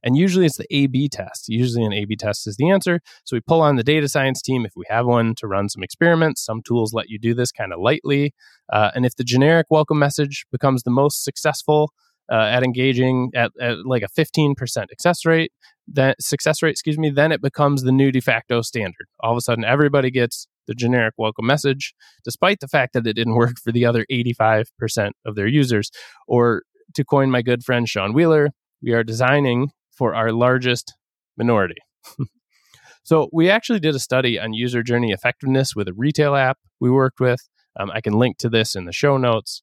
And 0.04 0.18
usually 0.18 0.44
it's 0.44 0.58
the 0.58 0.66
A 0.70 0.86
B 0.86 1.08
test. 1.08 1.48
Usually 1.48 1.82
an 1.82 1.94
A 1.94 2.04
B 2.04 2.14
test 2.14 2.46
is 2.46 2.56
the 2.56 2.70
answer. 2.70 3.00
So 3.24 3.36
we 3.36 3.40
pull 3.40 3.62
on 3.62 3.76
the 3.76 3.82
data 3.82 4.06
science 4.06 4.42
team 4.42 4.66
if 4.66 4.72
we 4.76 4.84
have 4.90 5.06
one 5.06 5.34
to 5.36 5.46
run 5.46 5.70
some 5.70 5.82
experiments. 5.82 6.44
Some 6.44 6.60
tools 6.62 6.92
let 6.92 7.08
you 7.08 7.18
do 7.18 7.34
this 7.34 7.50
kind 7.50 7.72
of 7.72 7.80
lightly. 7.80 8.34
Uh, 8.70 8.90
and 8.94 9.06
if 9.06 9.16
the 9.16 9.24
generic 9.24 9.66
welcome 9.70 9.98
message 9.98 10.44
becomes 10.52 10.82
the 10.82 10.90
most 10.90 11.24
successful 11.24 11.90
uh, 12.30 12.36
at 12.36 12.62
engaging 12.62 13.30
at, 13.34 13.50
at 13.60 13.86
like 13.86 14.02
a 14.02 14.20
15% 14.20 14.54
success 14.66 15.24
rate, 15.24 15.52
then 15.86 16.14
success 16.20 16.62
rate, 16.62 16.70
excuse 16.70 16.98
me, 16.98 17.10
then 17.10 17.32
it 17.32 17.40
becomes 17.40 17.82
the 17.82 17.92
new 17.92 18.10
de 18.12 18.20
facto 18.20 18.60
standard. 18.60 19.06
All 19.20 19.32
of 19.32 19.38
a 19.38 19.40
sudden, 19.40 19.64
everybody 19.64 20.10
gets 20.10 20.46
the 20.66 20.74
generic 20.74 21.14
welcome 21.18 21.46
message, 21.46 21.94
despite 22.24 22.60
the 22.60 22.68
fact 22.68 22.94
that 22.94 23.06
it 23.06 23.14
didn't 23.14 23.34
work 23.34 23.56
for 23.62 23.72
the 23.72 23.86
other 23.86 24.06
85% 24.10 24.64
of 25.24 25.34
their 25.34 25.46
users. 25.46 25.90
Or 26.26 26.62
to 26.94 27.04
coin 27.04 27.30
my 27.30 27.42
good 27.42 27.64
friend 27.64 27.88
Sean 27.88 28.12
Wheeler, 28.12 28.50
we 28.82 28.92
are 28.92 29.04
designing 29.04 29.70
for 29.90 30.14
our 30.14 30.32
largest 30.32 30.94
minority. 31.36 31.76
so, 33.02 33.28
we 33.32 33.50
actually 33.50 33.80
did 33.80 33.94
a 33.94 34.00
study 34.00 34.38
on 34.38 34.52
user 34.52 34.82
journey 34.82 35.12
effectiveness 35.12 35.74
with 35.74 35.88
a 35.88 35.94
retail 35.94 36.34
app 36.34 36.58
we 36.80 36.90
worked 36.90 37.20
with. 37.20 37.40
Um, 37.78 37.90
I 37.90 38.00
can 38.00 38.14
link 38.14 38.38
to 38.38 38.48
this 38.48 38.76
in 38.76 38.84
the 38.84 38.92
show 38.92 39.16
notes 39.16 39.62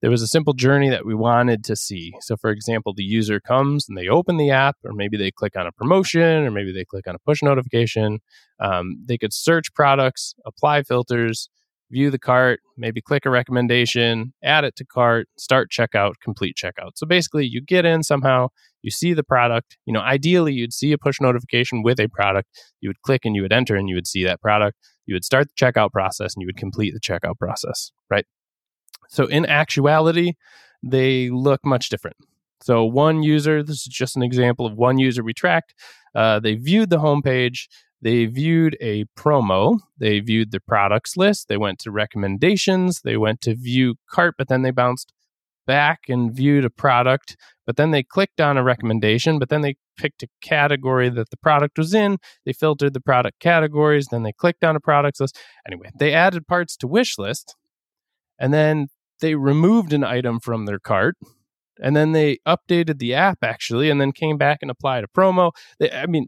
there 0.00 0.10
was 0.10 0.22
a 0.22 0.26
simple 0.26 0.54
journey 0.54 0.88
that 0.88 1.04
we 1.04 1.14
wanted 1.14 1.62
to 1.64 1.76
see. 1.76 2.12
So, 2.20 2.36
for 2.36 2.50
example, 2.50 2.94
the 2.94 3.02
user 3.02 3.38
comes 3.38 3.86
and 3.88 3.98
they 3.98 4.08
open 4.08 4.38
the 4.38 4.50
app, 4.50 4.76
or 4.84 4.92
maybe 4.92 5.16
they 5.16 5.30
click 5.30 5.56
on 5.56 5.66
a 5.66 5.72
promotion, 5.72 6.46
or 6.46 6.50
maybe 6.50 6.72
they 6.72 6.84
click 6.84 7.06
on 7.06 7.14
a 7.14 7.18
push 7.18 7.42
notification. 7.42 8.20
Um, 8.58 9.02
they 9.06 9.18
could 9.18 9.32
search 9.32 9.74
products, 9.74 10.34
apply 10.46 10.84
filters, 10.84 11.50
view 11.90 12.10
the 12.10 12.18
cart, 12.18 12.60
maybe 12.76 13.00
click 13.00 13.26
a 13.26 13.30
recommendation, 13.30 14.32
add 14.42 14.64
it 14.64 14.76
to 14.76 14.84
cart, 14.84 15.28
start 15.36 15.70
checkout, 15.70 16.14
complete 16.22 16.56
checkout. 16.56 16.92
So 16.96 17.06
basically, 17.06 17.46
you 17.46 17.60
get 17.60 17.84
in 17.84 18.02
somehow, 18.02 18.48
you 18.82 18.90
see 18.90 19.12
the 19.12 19.24
product. 19.24 19.76
You 19.86 19.92
know, 19.92 20.00
ideally, 20.00 20.52
you'd 20.52 20.72
see 20.72 20.92
a 20.92 20.98
push 20.98 21.20
notification 21.20 21.82
with 21.82 22.00
a 22.00 22.08
product. 22.08 22.48
You 22.80 22.88
would 22.88 23.02
click 23.02 23.24
and 23.24 23.34
you 23.34 23.42
would 23.42 23.52
enter 23.52 23.76
and 23.76 23.88
you 23.88 23.94
would 23.94 24.06
see 24.06 24.24
that 24.24 24.40
product. 24.40 24.78
You 25.06 25.14
would 25.14 25.24
start 25.24 25.48
the 25.48 25.54
checkout 25.54 25.90
process 25.90 26.34
and 26.34 26.42
you 26.42 26.46
would 26.46 26.56
complete 26.56 26.94
the 26.94 27.00
checkout 27.00 27.38
process, 27.38 27.90
right? 28.08 28.26
So 29.08 29.26
in 29.26 29.44
actuality, 29.44 30.34
they 30.82 31.30
look 31.30 31.64
much 31.64 31.88
different. 31.88 32.16
So 32.62 32.84
one 32.84 33.22
user, 33.22 33.62
this 33.62 33.76
is 33.76 33.84
just 33.84 34.16
an 34.16 34.22
example 34.22 34.66
of 34.66 34.74
one 34.74 34.98
user 34.98 35.24
we 35.24 35.32
tracked. 35.32 35.74
Uh, 36.14 36.40
they 36.40 36.54
viewed 36.54 36.90
the 36.90 36.98
homepage. 36.98 37.68
They 38.02 38.24
viewed 38.26 38.76
a 38.80 39.04
promo. 39.16 39.80
They 39.98 40.20
viewed 40.20 40.52
the 40.52 40.60
products 40.60 41.16
list. 41.16 41.48
They 41.48 41.56
went 41.56 41.78
to 41.80 41.90
recommendations. 41.90 43.02
They 43.02 43.16
went 43.16 43.40
to 43.42 43.54
view 43.54 43.96
cart, 44.08 44.34
but 44.38 44.48
then 44.48 44.62
they 44.62 44.70
bounced 44.70 45.12
back 45.66 46.00
and 46.08 46.32
viewed 46.32 46.64
a 46.64 46.70
product. 46.70 47.36
But 47.66 47.76
then 47.76 47.90
they 47.90 48.02
clicked 48.02 48.40
on 48.40 48.56
a 48.56 48.62
recommendation. 48.62 49.38
But 49.38 49.50
then 49.50 49.60
they 49.60 49.76
picked 49.96 50.22
a 50.22 50.28
category 50.42 51.10
that 51.10 51.30
the 51.30 51.36
product 51.36 51.78
was 51.78 51.92
in. 51.92 52.16
They 52.46 52.52
filtered 52.52 52.94
the 52.94 53.00
product 53.00 53.38
categories. 53.38 54.06
Then 54.10 54.22
they 54.22 54.32
clicked 54.32 54.64
on 54.64 54.76
a 54.76 54.80
products 54.80 55.20
list. 55.20 55.38
Anyway, 55.66 55.90
they 55.94 56.14
added 56.14 56.46
parts 56.46 56.76
to 56.78 56.86
wish 56.86 57.18
list. 57.18 57.54
And 58.38 58.54
then 58.54 58.88
they 59.20 59.34
removed 59.34 59.92
an 59.92 60.02
item 60.02 60.40
from 60.40 60.64
their 60.64 60.78
cart 60.78 61.16
and 61.82 61.96
then 61.96 62.12
they 62.12 62.38
updated 62.46 62.98
the 62.98 63.14
app 63.14 63.38
actually 63.42 63.90
and 63.90 64.00
then 64.00 64.12
came 64.12 64.36
back 64.36 64.58
and 64.62 64.70
applied 64.70 65.04
a 65.04 65.08
promo 65.08 65.52
they, 65.78 65.90
i 65.90 66.06
mean 66.06 66.26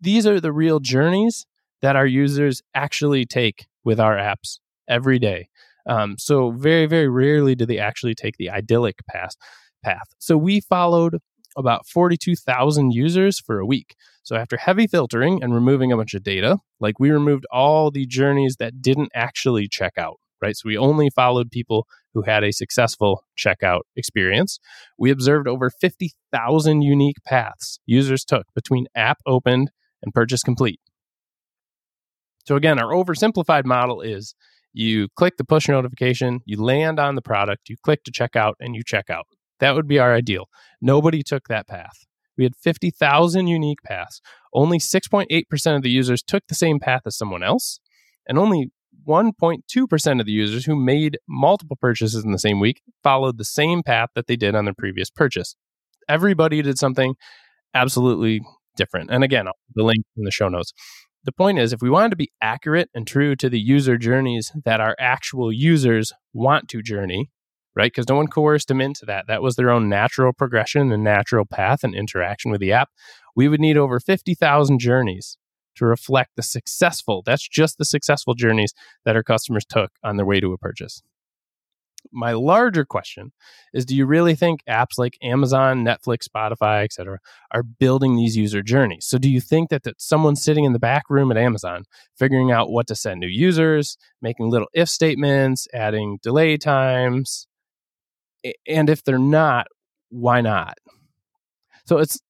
these 0.00 0.26
are 0.26 0.40
the 0.40 0.52
real 0.52 0.80
journeys 0.80 1.46
that 1.82 1.96
our 1.96 2.06
users 2.06 2.62
actually 2.74 3.24
take 3.24 3.66
with 3.84 4.00
our 4.00 4.16
apps 4.16 4.58
every 4.88 5.18
day 5.18 5.48
um, 5.86 6.16
so 6.18 6.50
very 6.50 6.86
very 6.86 7.08
rarely 7.08 7.54
do 7.54 7.66
they 7.66 7.78
actually 7.78 8.14
take 8.14 8.36
the 8.36 8.50
idyllic 8.50 8.96
path 9.10 9.34
path 9.82 10.14
so 10.18 10.36
we 10.36 10.60
followed 10.60 11.18
about 11.56 11.86
42,000 11.86 12.92
users 12.92 13.40
for 13.40 13.58
a 13.58 13.66
week. 13.66 13.96
So 14.22 14.36
after 14.36 14.56
heavy 14.56 14.86
filtering 14.86 15.42
and 15.42 15.52
removing 15.52 15.90
a 15.90 15.96
bunch 15.96 16.14
of 16.14 16.22
data, 16.22 16.58
like 16.78 17.00
we 17.00 17.10
removed 17.10 17.46
all 17.50 17.90
the 17.90 18.06
journeys 18.06 18.56
that 18.60 18.80
didn't 18.80 19.10
actually 19.14 19.66
check 19.66 19.94
out 19.98 20.18
right? 20.40 20.56
So 20.56 20.68
we 20.68 20.78
only 20.78 21.10
followed 21.10 21.50
people 21.50 21.86
who 22.14 22.22
had 22.22 22.44
a 22.44 22.52
successful 22.52 23.24
checkout 23.36 23.80
experience. 23.96 24.58
We 24.98 25.10
observed 25.10 25.48
over 25.48 25.70
50,000 25.70 26.82
unique 26.82 27.16
paths 27.24 27.78
users 27.86 28.24
took 28.24 28.46
between 28.54 28.86
app 28.94 29.18
opened 29.26 29.70
and 30.02 30.12
purchase 30.14 30.42
complete. 30.42 30.80
So 32.46 32.56
again, 32.56 32.78
our 32.78 32.92
oversimplified 32.92 33.64
model 33.64 34.00
is 34.00 34.34
you 34.72 35.08
click 35.16 35.36
the 35.36 35.44
push 35.44 35.68
notification, 35.68 36.40
you 36.44 36.62
land 36.62 36.98
on 36.98 37.14
the 37.14 37.22
product, 37.22 37.68
you 37.68 37.76
click 37.82 38.04
to 38.04 38.12
check 38.12 38.36
out, 38.36 38.56
and 38.60 38.74
you 38.74 38.82
check 38.84 39.10
out. 39.10 39.26
That 39.60 39.74
would 39.74 39.88
be 39.88 39.98
our 39.98 40.14
ideal. 40.14 40.48
Nobody 40.80 41.22
took 41.22 41.48
that 41.48 41.66
path. 41.66 42.06
We 42.36 42.44
had 42.44 42.54
50,000 42.56 43.48
unique 43.48 43.82
paths. 43.84 44.20
Only 44.54 44.78
6.8% 44.78 45.76
of 45.76 45.82
the 45.82 45.90
users 45.90 46.22
took 46.22 46.44
the 46.48 46.54
same 46.54 46.78
path 46.78 47.02
as 47.04 47.16
someone 47.16 47.42
else, 47.42 47.80
and 48.26 48.38
only 48.38 48.70
1.2% 49.06 50.20
of 50.20 50.26
the 50.26 50.32
users 50.32 50.64
who 50.64 50.76
made 50.76 51.18
multiple 51.28 51.76
purchases 51.80 52.24
in 52.24 52.32
the 52.32 52.38
same 52.38 52.60
week 52.60 52.80
followed 53.02 53.38
the 53.38 53.44
same 53.44 53.82
path 53.82 54.10
that 54.14 54.26
they 54.26 54.36
did 54.36 54.54
on 54.54 54.64
their 54.64 54.74
previous 54.74 55.10
purchase. 55.10 55.56
Everybody 56.08 56.62
did 56.62 56.78
something 56.78 57.14
absolutely 57.74 58.40
different. 58.78 59.10
And 59.10 59.22
again, 59.22 59.46
the 59.74 59.82
link 59.82 60.04
in 60.16 60.24
the 60.24 60.30
show 60.30 60.48
notes. 60.48 60.72
The 61.24 61.32
point 61.32 61.58
is, 61.58 61.72
if 61.72 61.82
we 61.82 61.90
wanted 61.90 62.10
to 62.10 62.16
be 62.16 62.30
accurate 62.40 62.88
and 62.94 63.06
true 63.06 63.36
to 63.36 63.50
the 63.50 63.60
user 63.60 63.98
journeys 63.98 64.50
that 64.64 64.80
our 64.80 64.96
actual 64.98 65.52
users 65.52 66.12
want 66.32 66.68
to 66.68 66.80
journey, 66.80 67.30
right? 67.76 67.92
Because 67.92 68.08
no 68.08 68.16
one 68.16 68.28
coerced 68.28 68.68
them 68.68 68.80
into 68.80 69.04
that. 69.04 69.26
That 69.28 69.42
was 69.42 69.56
their 69.56 69.70
own 69.70 69.88
natural 69.88 70.32
progression 70.32 70.90
and 70.90 71.04
natural 71.04 71.44
path 71.44 71.84
and 71.84 71.94
interaction 71.94 72.50
with 72.50 72.60
the 72.60 72.72
app. 72.72 72.88
We 73.36 73.48
would 73.48 73.60
need 73.60 73.76
over 73.76 74.00
50,000 74.00 74.78
journeys 74.78 75.36
to 75.76 75.84
reflect 75.84 76.30
the 76.36 76.42
successful, 76.42 77.22
that's 77.24 77.46
just 77.46 77.78
the 77.78 77.84
successful 77.84 78.34
journeys 78.34 78.72
that 79.04 79.16
our 79.16 79.22
customers 79.22 79.64
took 79.68 79.92
on 80.02 80.16
their 80.16 80.26
way 80.26 80.40
to 80.40 80.52
a 80.52 80.58
purchase. 80.58 81.02
My 82.12 82.32
larger 82.32 82.84
question 82.84 83.32
is 83.72 83.84
do 83.84 83.96
you 83.96 84.06
really 84.06 84.34
think 84.34 84.60
apps 84.68 84.98
like 84.98 85.16
Amazon, 85.22 85.84
Netflix, 85.84 86.28
Spotify, 86.28 86.84
etc., 86.84 87.18
are 87.52 87.62
building 87.62 88.16
these 88.16 88.36
user 88.36 88.62
journeys? 88.62 89.06
So 89.06 89.18
do 89.18 89.30
you 89.30 89.40
think 89.40 89.70
that, 89.70 89.82
that 89.84 90.00
someone's 90.00 90.42
sitting 90.42 90.64
in 90.64 90.72
the 90.72 90.78
back 90.78 91.04
room 91.08 91.30
at 91.30 91.36
Amazon 91.36 91.84
figuring 92.18 92.50
out 92.50 92.70
what 92.70 92.86
to 92.88 92.94
send 92.94 93.20
new 93.20 93.28
users, 93.28 93.96
making 94.22 94.50
little 94.50 94.68
if 94.72 94.88
statements, 94.88 95.66
adding 95.72 96.18
delay 96.22 96.56
times? 96.56 97.46
And 98.66 98.88
if 98.88 99.04
they're 99.04 99.18
not, 99.18 99.66
why 100.10 100.40
not? 100.40 100.78
So 101.86 101.98
it's 101.98 102.20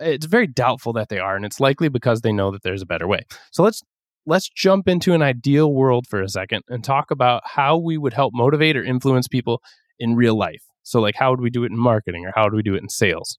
it's 0.00 0.26
very 0.26 0.46
doubtful 0.46 0.92
that 0.92 1.08
they 1.08 1.18
are 1.18 1.36
and 1.36 1.44
it's 1.44 1.60
likely 1.60 1.88
because 1.88 2.20
they 2.20 2.32
know 2.32 2.50
that 2.50 2.62
there's 2.62 2.82
a 2.82 2.86
better 2.86 3.06
way 3.06 3.20
so 3.52 3.62
let's 3.62 3.82
let's 4.26 4.48
jump 4.48 4.88
into 4.88 5.12
an 5.12 5.22
ideal 5.22 5.72
world 5.72 6.06
for 6.06 6.22
a 6.22 6.28
second 6.28 6.62
and 6.68 6.82
talk 6.82 7.10
about 7.10 7.42
how 7.44 7.76
we 7.76 7.98
would 7.98 8.14
help 8.14 8.32
motivate 8.34 8.76
or 8.76 8.84
influence 8.84 9.28
people 9.28 9.60
in 9.98 10.14
real 10.14 10.36
life 10.36 10.62
so 10.82 11.00
like 11.00 11.14
how 11.16 11.30
would 11.30 11.40
we 11.40 11.50
do 11.50 11.64
it 11.64 11.70
in 11.70 11.78
marketing 11.78 12.26
or 12.26 12.32
how 12.34 12.44
would 12.44 12.54
we 12.54 12.62
do 12.62 12.74
it 12.74 12.82
in 12.82 12.88
sales 12.88 13.38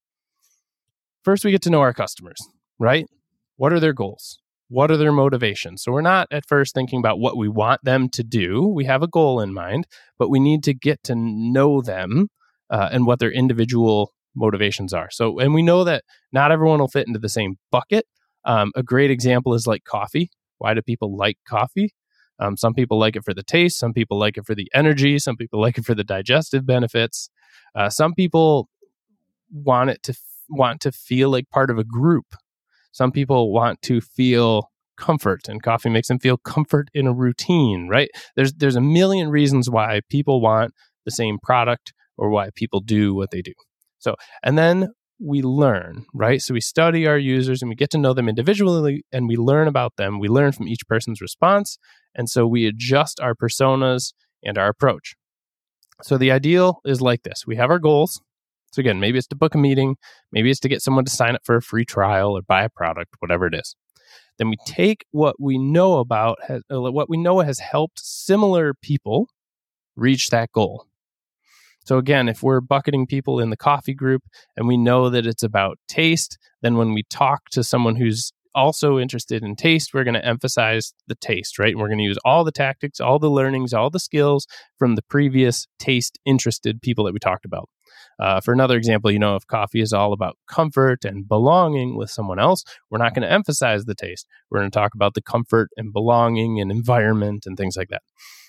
first 1.22 1.44
we 1.44 1.50
get 1.50 1.62
to 1.62 1.70
know 1.70 1.80
our 1.80 1.94
customers 1.94 2.38
right 2.78 3.06
what 3.56 3.72
are 3.72 3.80
their 3.80 3.92
goals 3.92 4.38
what 4.68 4.90
are 4.90 4.96
their 4.96 5.12
motivations 5.12 5.82
so 5.82 5.92
we're 5.92 6.00
not 6.00 6.26
at 6.30 6.46
first 6.46 6.74
thinking 6.74 6.98
about 6.98 7.18
what 7.18 7.36
we 7.36 7.48
want 7.48 7.82
them 7.84 8.08
to 8.08 8.22
do 8.22 8.66
we 8.66 8.84
have 8.84 9.02
a 9.02 9.08
goal 9.08 9.40
in 9.40 9.52
mind 9.52 9.86
but 10.18 10.30
we 10.30 10.40
need 10.40 10.62
to 10.62 10.74
get 10.74 11.02
to 11.02 11.14
know 11.14 11.80
them 11.80 12.28
uh, 12.70 12.88
and 12.90 13.06
what 13.06 13.18
their 13.18 13.30
individual 13.30 14.12
motivations 14.36 14.92
are. 14.92 15.10
So, 15.10 15.38
and 15.38 15.54
we 15.54 15.62
know 15.62 15.82
that 15.84 16.04
not 16.32 16.52
everyone 16.52 16.78
will 16.78 16.88
fit 16.88 17.06
into 17.06 17.18
the 17.18 17.28
same 17.28 17.56
bucket. 17.72 18.06
Um, 18.44 18.70
a 18.76 18.82
great 18.82 19.10
example 19.10 19.54
is 19.54 19.66
like 19.66 19.84
coffee. 19.84 20.30
Why 20.58 20.74
do 20.74 20.82
people 20.82 21.16
like 21.16 21.38
coffee? 21.46 21.92
Um, 22.38 22.56
some 22.56 22.74
people 22.74 22.98
like 22.98 23.16
it 23.16 23.24
for 23.24 23.34
the 23.34 23.42
taste. 23.42 23.78
Some 23.78 23.92
people 23.92 24.18
like 24.18 24.36
it 24.36 24.46
for 24.46 24.54
the 24.54 24.70
energy. 24.74 25.18
Some 25.18 25.36
people 25.36 25.60
like 25.66 25.78
it 25.78 25.84
for 25.84 25.94
the 25.94 26.04
digestive 26.04 26.66
benefits. 26.66 27.30
Uh, 27.74 27.90
some 27.90 28.14
people 28.14 28.68
want 29.50 29.90
it 29.90 30.02
to 30.04 30.12
f- 30.12 30.18
want 30.48 30.80
to 30.82 30.92
feel 30.92 31.30
like 31.30 31.48
part 31.50 31.70
of 31.70 31.78
a 31.78 31.84
group. 31.84 32.26
Some 32.92 33.12
people 33.12 33.52
want 33.52 33.82
to 33.82 34.00
feel 34.00 34.70
comfort, 34.96 35.48
and 35.48 35.62
coffee 35.62 35.90
makes 35.90 36.08
them 36.08 36.18
feel 36.18 36.38
comfort 36.38 36.88
in 36.94 37.06
a 37.06 37.12
routine. 37.12 37.88
Right? 37.88 38.10
There's 38.34 38.52
there's 38.54 38.76
a 38.76 38.80
million 38.80 39.28
reasons 39.30 39.68
why 39.70 40.00
people 40.10 40.40
want 40.40 40.72
the 41.04 41.10
same 41.10 41.38
product 41.42 41.92
or 42.18 42.30
why 42.30 42.50
people 42.54 42.80
do 42.80 43.14
what 43.14 43.30
they 43.30 43.42
do. 43.42 43.52
So, 43.98 44.16
and 44.42 44.56
then 44.56 44.88
we 45.18 45.42
learn, 45.42 46.04
right? 46.12 46.42
So 46.42 46.54
we 46.54 46.60
study 46.60 47.06
our 47.06 47.18
users 47.18 47.62
and 47.62 47.68
we 47.68 47.74
get 47.74 47.90
to 47.90 47.98
know 47.98 48.12
them 48.12 48.28
individually 48.28 49.04
and 49.12 49.28
we 49.28 49.36
learn 49.36 49.68
about 49.68 49.96
them. 49.96 50.18
We 50.18 50.28
learn 50.28 50.52
from 50.52 50.68
each 50.68 50.86
person's 50.86 51.20
response. 51.20 51.78
And 52.14 52.28
so 52.28 52.46
we 52.46 52.66
adjust 52.66 53.20
our 53.20 53.34
personas 53.34 54.12
and 54.42 54.58
our 54.58 54.68
approach. 54.68 55.14
So 56.02 56.18
the 56.18 56.30
ideal 56.30 56.80
is 56.84 57.00
like 57.00 57.22
this 57.22 57.46
we 57.46 57.56
have 57.56 57.70
our 57.70 57.78
goals. 57.78 58.20
So 58.72 58.80
again, 58.80 59.00
maybe 59.00 59.16
it's 59.16 59.26
to 59.28 59.36
book 59.36 59.54
a 59.54 59.58
meeting, 59.58 59.96
maybe 60.32 60.50
it's 60.50 60.60
to 60.60 60.68
get 60.68 60.82
someone 60.82 61.04
to 61.06 61.10
sign 61.10 61.34
up 61.34 61.42
for 61.44 61.56
a 61.56 61.62
free 61.62 61.86
trial 61.86 62.36
or 62.36 62.42
buy 62.42 62.64
a 62.64 62.68
product, 62.68 63.14
whatever 63.20 63.46
it 63.46 63.54
is. 63.54 63.74
Then 64.38 64.50
we 64.50 64.56
take 64.66 65.06
what 65.12 65.36
we 65.40 65.56
know 65.56 65.98
about, 65.98 66.38
uh, 66.50 66.60
what 66.68 67.08
we 67.08 67.16
know 67.16 67.40
has 67.40 67.58
helped 67.58 68.00
similar 68.00 68.74
people 68.74 69.28
reach 69.96 70.28
that 70.28 70.52
goal. 70.52 70.86
So 71.86 71.98
again, 71.98 72.28
if 72.28 72.42
we're 72.42 72.60
bucketing 72.60 73.06
people 73.06 73.38
in 73.38 73.50
the 73.50 73.56
coffee 73.56 73.94
group 73.94 74.22
and 74.56 74.66
we 74.66 74.76
know 74.76 75.08
that 75.08 75.26
it's 75.26 75.44
about 75.44 75.78
taste, 75.88 76.36
then 76.60 76.76
when 76.76 76.92
we 76.92 77.04
talk 77.04 77.48
to 77.52 77.62
someone 77.62 77.96
who's 77.96 78.32
also 78.56 78.98
interested 78.98 79.44
in 79.44 79.54
taste, 79.54 79.94
we're 79.94 80.02
going 80.02 80.14
to 80.14 80.24
emphasize 80.24 80.94
the 81.06 81.14
taste, 81.14 81.58
right? 81.58 81.76
We're 81.76 81.88
going 81.88 81.98
to 81.98 82.04
use 82.04 82.18
all 82.24 82.42
the 82.42 82.50
tactics, 82.50 82.98
all 82.98 83.18
the 83.18 83.30
learnings, 83.30 83.72
all 83.72 83.90
the 83.90 84.00
skills 84.00 84.46
from 84.78 84.96
the 84.96 85.02
previous 85.02 85.68
taste 85.78 86.18
interested 86.24 86.82
people 86.82 87.04
that 87.04 87.12
we 87.12 87.20
talked 87.20 87.44
about. 87.44 87.68
Uh, 88.18 88.40
for 88.40 88.52
another 88.52 88.76
example, 88.76 89.10
you 89.10 89.18
know, 89.18 89.36
if 89.36 89.46
coffee 89.46 89.82
is 89.82 89.92
all 89.92 90.12
about 90.12 90.38
comfort 90.48 91.04
and 91.04 91.28
belonging 91.28 91.96
with 91.96 92.10
someone 92.10 92.38
else, 92.38 92.64
we're 92.90 92.98
not 92.98 93.14
going 93.14 93.22
to 93.22 93.30
emphasize 93.30 93.84
the 93.84 93.94
taste. 93.94 94.26
We're 94.50 94.60
going 94.60 94.70
to 94.70 94.78
talk 94.78 94.94
about 94.94 95.14
the 95.14 95.22
comfort 95.22 95.68
and 95.76 95.92
belonging 95.92 96.58
and 96.58 96.70
environment 96.70 97.44
and 97.46 97.56
things 97.56 97.76
like 97.76 97.88
that. 97.90 98.02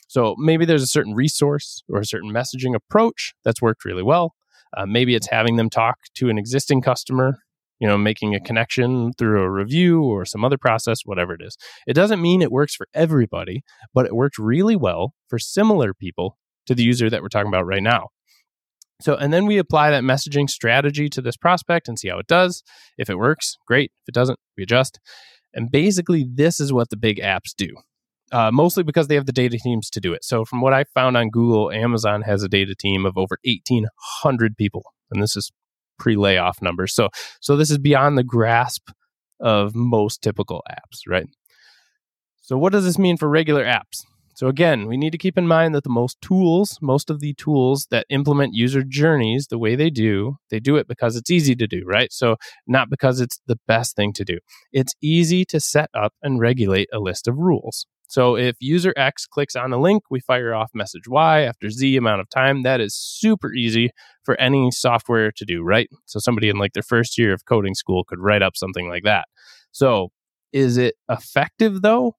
So 0.08 0.36
maybe 0.38 0.66
there's 0.66 0.84
a 0.84 0.88
certain 0.88 1.14
resource 1.14 1.84
or 1.90 2.00
a 2.00 2.06
certain 2.06 2.32
messaging 2.32 2.76
approach 2.76 3.34
that's 3.44 3.62
worked 3.62 3.86
really 3.86 4.04
well. 4.04 4.34
Uh, 4.76 4.86
maybe 4.86 5.16
it's 5.16 5.30
having 5.30 5.56
them 5.56 5.70
talk 5.70 5.98
to 6.16 6.30
an 6.30 6.38
existing 6.38 6.82
customer 6.82 7.40
you 7.80 7.88
know, 7.88 7.98
making 7.98 8.34
a 8.34 8.40
connection 8.40 9.14
through 9.14 9.42
a 9.42 9.50
review 9.50 10.02
or 10.02 10.26
some 10.26 10.44
other 10.44 10.58
process, 10.58 11.00
whatever 11.06 11.34
it 11.34 11.42
is. 11.44 11.58
It 11.86 11.94
doesn't 11.94 12.22
mean 12.22 12.42
it 12.42 12.52
works 12.52 12.76
for 12.76 12.88
everybody, 12.94 13.64
but 13.94 14.06
it 14.06 14.16
worked 14.16 14.38
really 14.38 14.76
well 14.76 15.14
for 15.28 15.38
similar 15.38 15.94
people 15.94 16.38
to 16.66 16.76
the 16.76 16.84
user 16.84 17.10
that 17.10 17.22
we're 17.22 17.30
talking 17.30 17.50
about 17.50 17.66
right 17.66 17.84
now. 17.84 18.08
So, 19.00 19.16
and 19.16 19.32
then 19.32 19.46
we 19.46 19.60
apply 19.60 19.92
that 19.92 20.04
messaging 20.04 20.50
strategy 20.50 21.08
to 21.10 21.22
this 21.22 21.38
prospect 21.38 21.88
and 21.88 22.00
see 22.00 22.08
how 22.08 22.18
it 22.18 22.26
does. 22.26 22.64
If 22.98 23.12
it 23.12 23.18
works, 23.18 23.58
great. 23.68 23.92
If 24.02 24.10
it 24.10 24.16
doesn't, 24.16 24.40
we 24.58 24.64
adjust. 24.64 25.00
And 25.54 25.70
basically, 25.70 26.26
this 26.28 26.60
is 26.60 26.74
what 26.74 26.90
the 26.90 26.98
big 26.98 27.18
apps 27.18 27.54
do. 27.56 27.76
Uh, 28.32 28.52
mostly 28.52 28.84
because 28.84 29.08
they 29.08 29.16
have 29.16 29.26
the 29.26 29.32
data 29.32 29.58
teams 29.58 29.90
to 29.90 30.02
do 30.02 30.14
it. 30.14 30.24
So, 30.24 30.44
from 30.44 30.60
what 30.60 30.74
I 30.74 30.84
found 30.94 31.16
on 31.16 31.30
Google, 31.30 31.72
Amazon 31.72 32.24
has 32.24 32.44
a 32.44 32.50
data 32.50 32.76
team 32.76 33.06
of 33.06 33.18
over 33.18 33.38
1,800 33.46 34.58
people. 34.58 34.84
And 35.10 35.24
this 35.24 35.38
is 35.38 35.50
pre-layoff 35.98 36.62
numbers. 36.62 36.94
So 36.94 37.10
so 37.42 37.56
this 37.56 37.72
is 37.72 37.78
beyond 37.78 38.18
the 38.18 38.24
grasp 38.24 38.90
of 39.40 39.76
most 39.76 40.22
typical 40.22 40.64
apps, 40.70 41.02
right? 41.08 41.28
So 42.42 42.58
what 42.58 42.72
does 42.72 42.86
this 42.86 42.98
mean 42.98 43.18
for 43.18 43.28
regular 43.28 43.66
apps? 43.66 44.04
So 44.36 44.48
again, 44.48 44.86
we 44.88 44.98
need 44.98 45.12
to 45.12 45.18
keep 45.18 45.36
in 45.36 45.48
mind 45.48 45.74
that 45.74 45.84
the 45.84 45.90
most 45.90 46.22
tools, 46.22 46.78
most 46.80 47.10
of 47.10 47.22
the 47.22 47.34
tools 47.34 47.88
that 47.90 48.06
implement 48.12 48.54
user 48.54 48.84
journeys 48.84 49.48
the 49.48 49.58
way 49.58 49.76
they 49.76 49.90
do, 49.90 50.38
they 50.52 50.60
do 50.60 50.76
it 50.76 50.88
because 50.88 51.16
it's 51.16 51.32
easy 51.32 51.56
to 51.56 51.66
do, 51.66 51.82
right? 51.86 52.14
So 52.14 52.36
not 52.68 52.90
because 52.90 53.20
it's 53.20 53.42
the 53.48 53.58
best 53.68 53.96
thing 53.96 54.14
to 54.14 54.24
do. 54.24 54.38
It's 54.72 54.94
easy 55.02 55.44
to 55.46 55.60
set 55.60 55.90
up 55.96 56.14
and 56.22 56.40
regulate 56.40 56.88
a 56.94 57.00
list 57.00 57.28
of 57.28 57.38
rules. 57.38 57.88
So 58.08 58.38
if 58.38 58.56
user 58.60 58.94
X 58.96 59.26
clicks 59.26 59.56
on 59.56 59.74
a 59.74 59.80
link, 59.80 60.04
we 60.10 60.22
fire 60.22 60.54
off 60.54 60.72
message 60.74 61.08
Y 61.08 61.42
after 61.42 61.70
Z 61.70 61.98
amount 61.98 62.22
of 62.22 62.30
time. 62.30 62.64
That 62.64 62.80
is 62.80 62.96
super 62.96 63.54
easy 63.54 63.92
for 64.24 64.40
any 64.40 64.72
software 64.72 65.32
to 65.32 65.46
do, 65.46 65.62
right? 65.62 65.90
So 66.06 66.20
somebody 66.20 66.50
in 66.50 66.58
like 66.58 66.74
their 66.74 66.84
first 66.84 67.18
year 67.18 67.34
of 67.34 67.46
coding 67.46 67.76
school 67.76 68.04
could 68.06 68.20
write 68.20 68.42
up 68.42 68.56
something 68.56 68.88
like 68.88 69.04
that. 69.04 69.26
So 69.72 70.10
is 70.54 70.78
it 70.78 70.96
effective 71.10 71.82
though? 71.82 72.16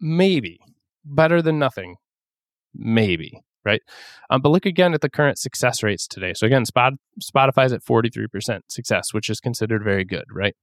Maybe. 0.00 0.58
Better 1.04 1.40
than 1.40 1.58
nothing. 1.58 1.96
Maybe, 2.74 3.40
right? 3.64 3.82
Um, 4.28 4.42
but 4.42 4.48
look 4.48 4.66
again 4.66 4.92
at 4.92 5.02
the 5.02 5.10
current 5.10 5.38
success 5.38 5.82
rates 5.82 6.08
today. 6.08 6.32
So 6.34 6.46
again, 6.46 6.64
Spot, 6.64 6.94
Spotify's 7.22 7.72
at 7.72 7.84
43% 7.84 8.60
success, 8.68 9.14
which 9.14 9.30
is 9.30 9.38
considered 9.38 9.84
very 9.84 10.04
good, 10.04 10.24
right? 10.32 10.56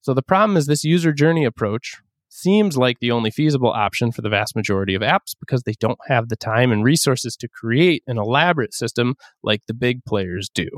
So 0.00 0.14
the 0.14 0.22
problem 0.22 0.56
is 0.56 0.66
this 0.66 0.84
user 0.84 1.12
journey 1.12 1.44
approach 1.44 1.96
seems 2.38 2.76
like 2.76 2.98
the 3.00 3.10
only 3.10 3.30
feasible 3.30 3.70
option 3.70 4.12
for 4.12 4.22
the 4.22 4.28
vast 4.28 4.54
majority 4.54 4.94
of 4.94 5.02
apps 5.02 5.34
because 5.40 5.62
they 5.62 5.74
don't 5.80 5.98
have 6.08 6.28
the 6.28 6.36
time 6.36 6.72
and 6.72 6.84
resources 6.84 7.36
to 7.36 7.48
create 7.48 8.02
an 8.06 8.18
elaborate 8.18 8.72
system 8.72 9.14
like 9.42 9.62
the 9.66 9.74
big 9.74 10.04
players 10.04 10.48
do 10.48 10.68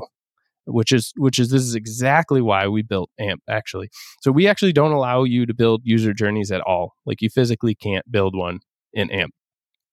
which 0.65 0.91
is 0.91 1.11
which 1.17 1.39
is 1.39 1.49
this 1.49 1.63
is 1.63 1.75
exactly 1.75 2.41
why 2.41 2.67
we 2.67 2.81
built 2.81 3.09
Aampe 3.19 3.39
actually 3.49 3.89
so 4.21 4.31
we 4.31 4.47
actually 4.47 4.73
don't 4.73 4.91
allow 4.91 5.23
you 5.23 5.45
to 5.45 5.53
build 5.53 5.81
user 5.83 6.13
journeys 6.13 6.51
at 6.51 6.61
all 6.61 6.93
like 7.05 7.21
you 7.21 7.29
physically 7.29 7.75
can't 7.75 8.09
build 8.11 8.35
one 8.35 8.59
in 8.93 9.09
Aampe 9.09 9.29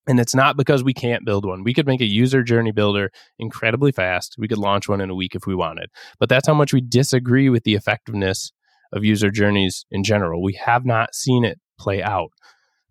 and 0.09 0.19
it's 0.19 0.33
not 0.33 0.57
because 0.57 0.83
we 0.83 0.93
can't 0.93 1.23
build 1.23 1.45
one. 1.45 1.63
We 1.63 1.73
could 1.73 1.85
make 1.85 2.01
a 2.01 2.05
user 2.05 2.41
journey 2.41 2.71
builder 2.71 3.11
incredibly 3.37 3.91
fast. 3.91 4.35
We 4.39 4.47
could 4.47 4.57
launch 4.57 4.89
one 4.89 5.01
in 5.01 5.11
a 5.11 5.15
week 5.15 5.35
if 5.35 5.45
we 5.45 5.53
wanted. 5.53 5.91
But 6.19 6.29
that's 6.29 6.47
how 6.47 6.55
much 6.55 6.73
we 6.73 6.81
disagree 6.81 7.47
with 7.47 7.63
the 7.63 7.75
effectiveness 7.75 8.51
of 8.91 9.03
user 9.03 9.29
journeys 9.29 9.85
in 9.91 10.03
general. 10.03 10.41
We 10.41 10.53
have 10.53 10.85
not 10.85 11.13
seen 11.13 11.45
it 11.45 11.59
play 11.79 12.01
out 12.01 12.31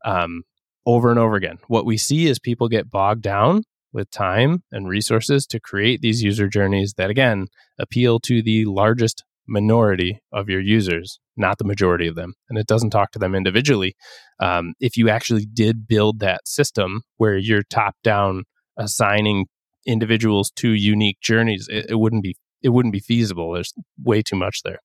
um, 0.05 0.43
over 0.87 1.11
and 1.11 1.19
over 1.19 1.37
again. 1.37 1.59
What 1.69 1.87
we 1.87 1.97
see 1.97 2.27
is 2.27 2.39
people 2.39 2.69
get 2.69 2.91
bogged 2.91 3.23
down 3.23 3.63
with 3.93 4.11
time 4.11 4.63
and 4.71 4.89
resources 4.89 5.47
to 5.47 5.61
create 5.61 6.01
these 6.01 6.23
user 6.23 6.49
journeys 6.49 6.95
that, 6.97 7.11
again, 7.11 7.47
appeal 7.79 8.21
to 8.21 8.43
the 8.43 8.65
largest 8.67 9.25
minority 9.47 10.21
of 10.33 10.49
your 10.49 10.61
users, 10.61 11.19
not 11.37 11.59
the 11.59 11.65
majority 11.65 12.07
of 12.07 12.15
them. 12.15 12.35
And 12.49 12.59
it 12.59 12.67
doesn't 12.67 12.91
talk 12.91 13.13
to 13.13 13.19
them 13.19 13.35
individually. 13.35 13.97
Um, 14.41 14.75
if 14.79 14.97
you 14.97 15.09
actually 15.09 15.47
did 15.47 15.89
build 15.89 16.21
that 16.21 16.47
system 16.47 17.01
where 17.17 17.37
you're 17.37 17.63
top 17.63 17.97
down 18.05 18.45
assigning 18.77 19.47
individuals 19.87 20.51
to 20.57 20.71
unique 20.71 21.19
journeys, 21.23 21.67
it, 21.71 21.87
it 21.91 21.95
wouldn't 21.95 22.23
be 22.23 22.37
it 22.61 22.71
wouldn't 22.71 22.93
be 22.93 23.01
feasible. 23.01 23.53
There's 23.53 23.73
way 24.03 24.21
too 24.21 24.37
much 24.37 24.63
there. 24.65 24.81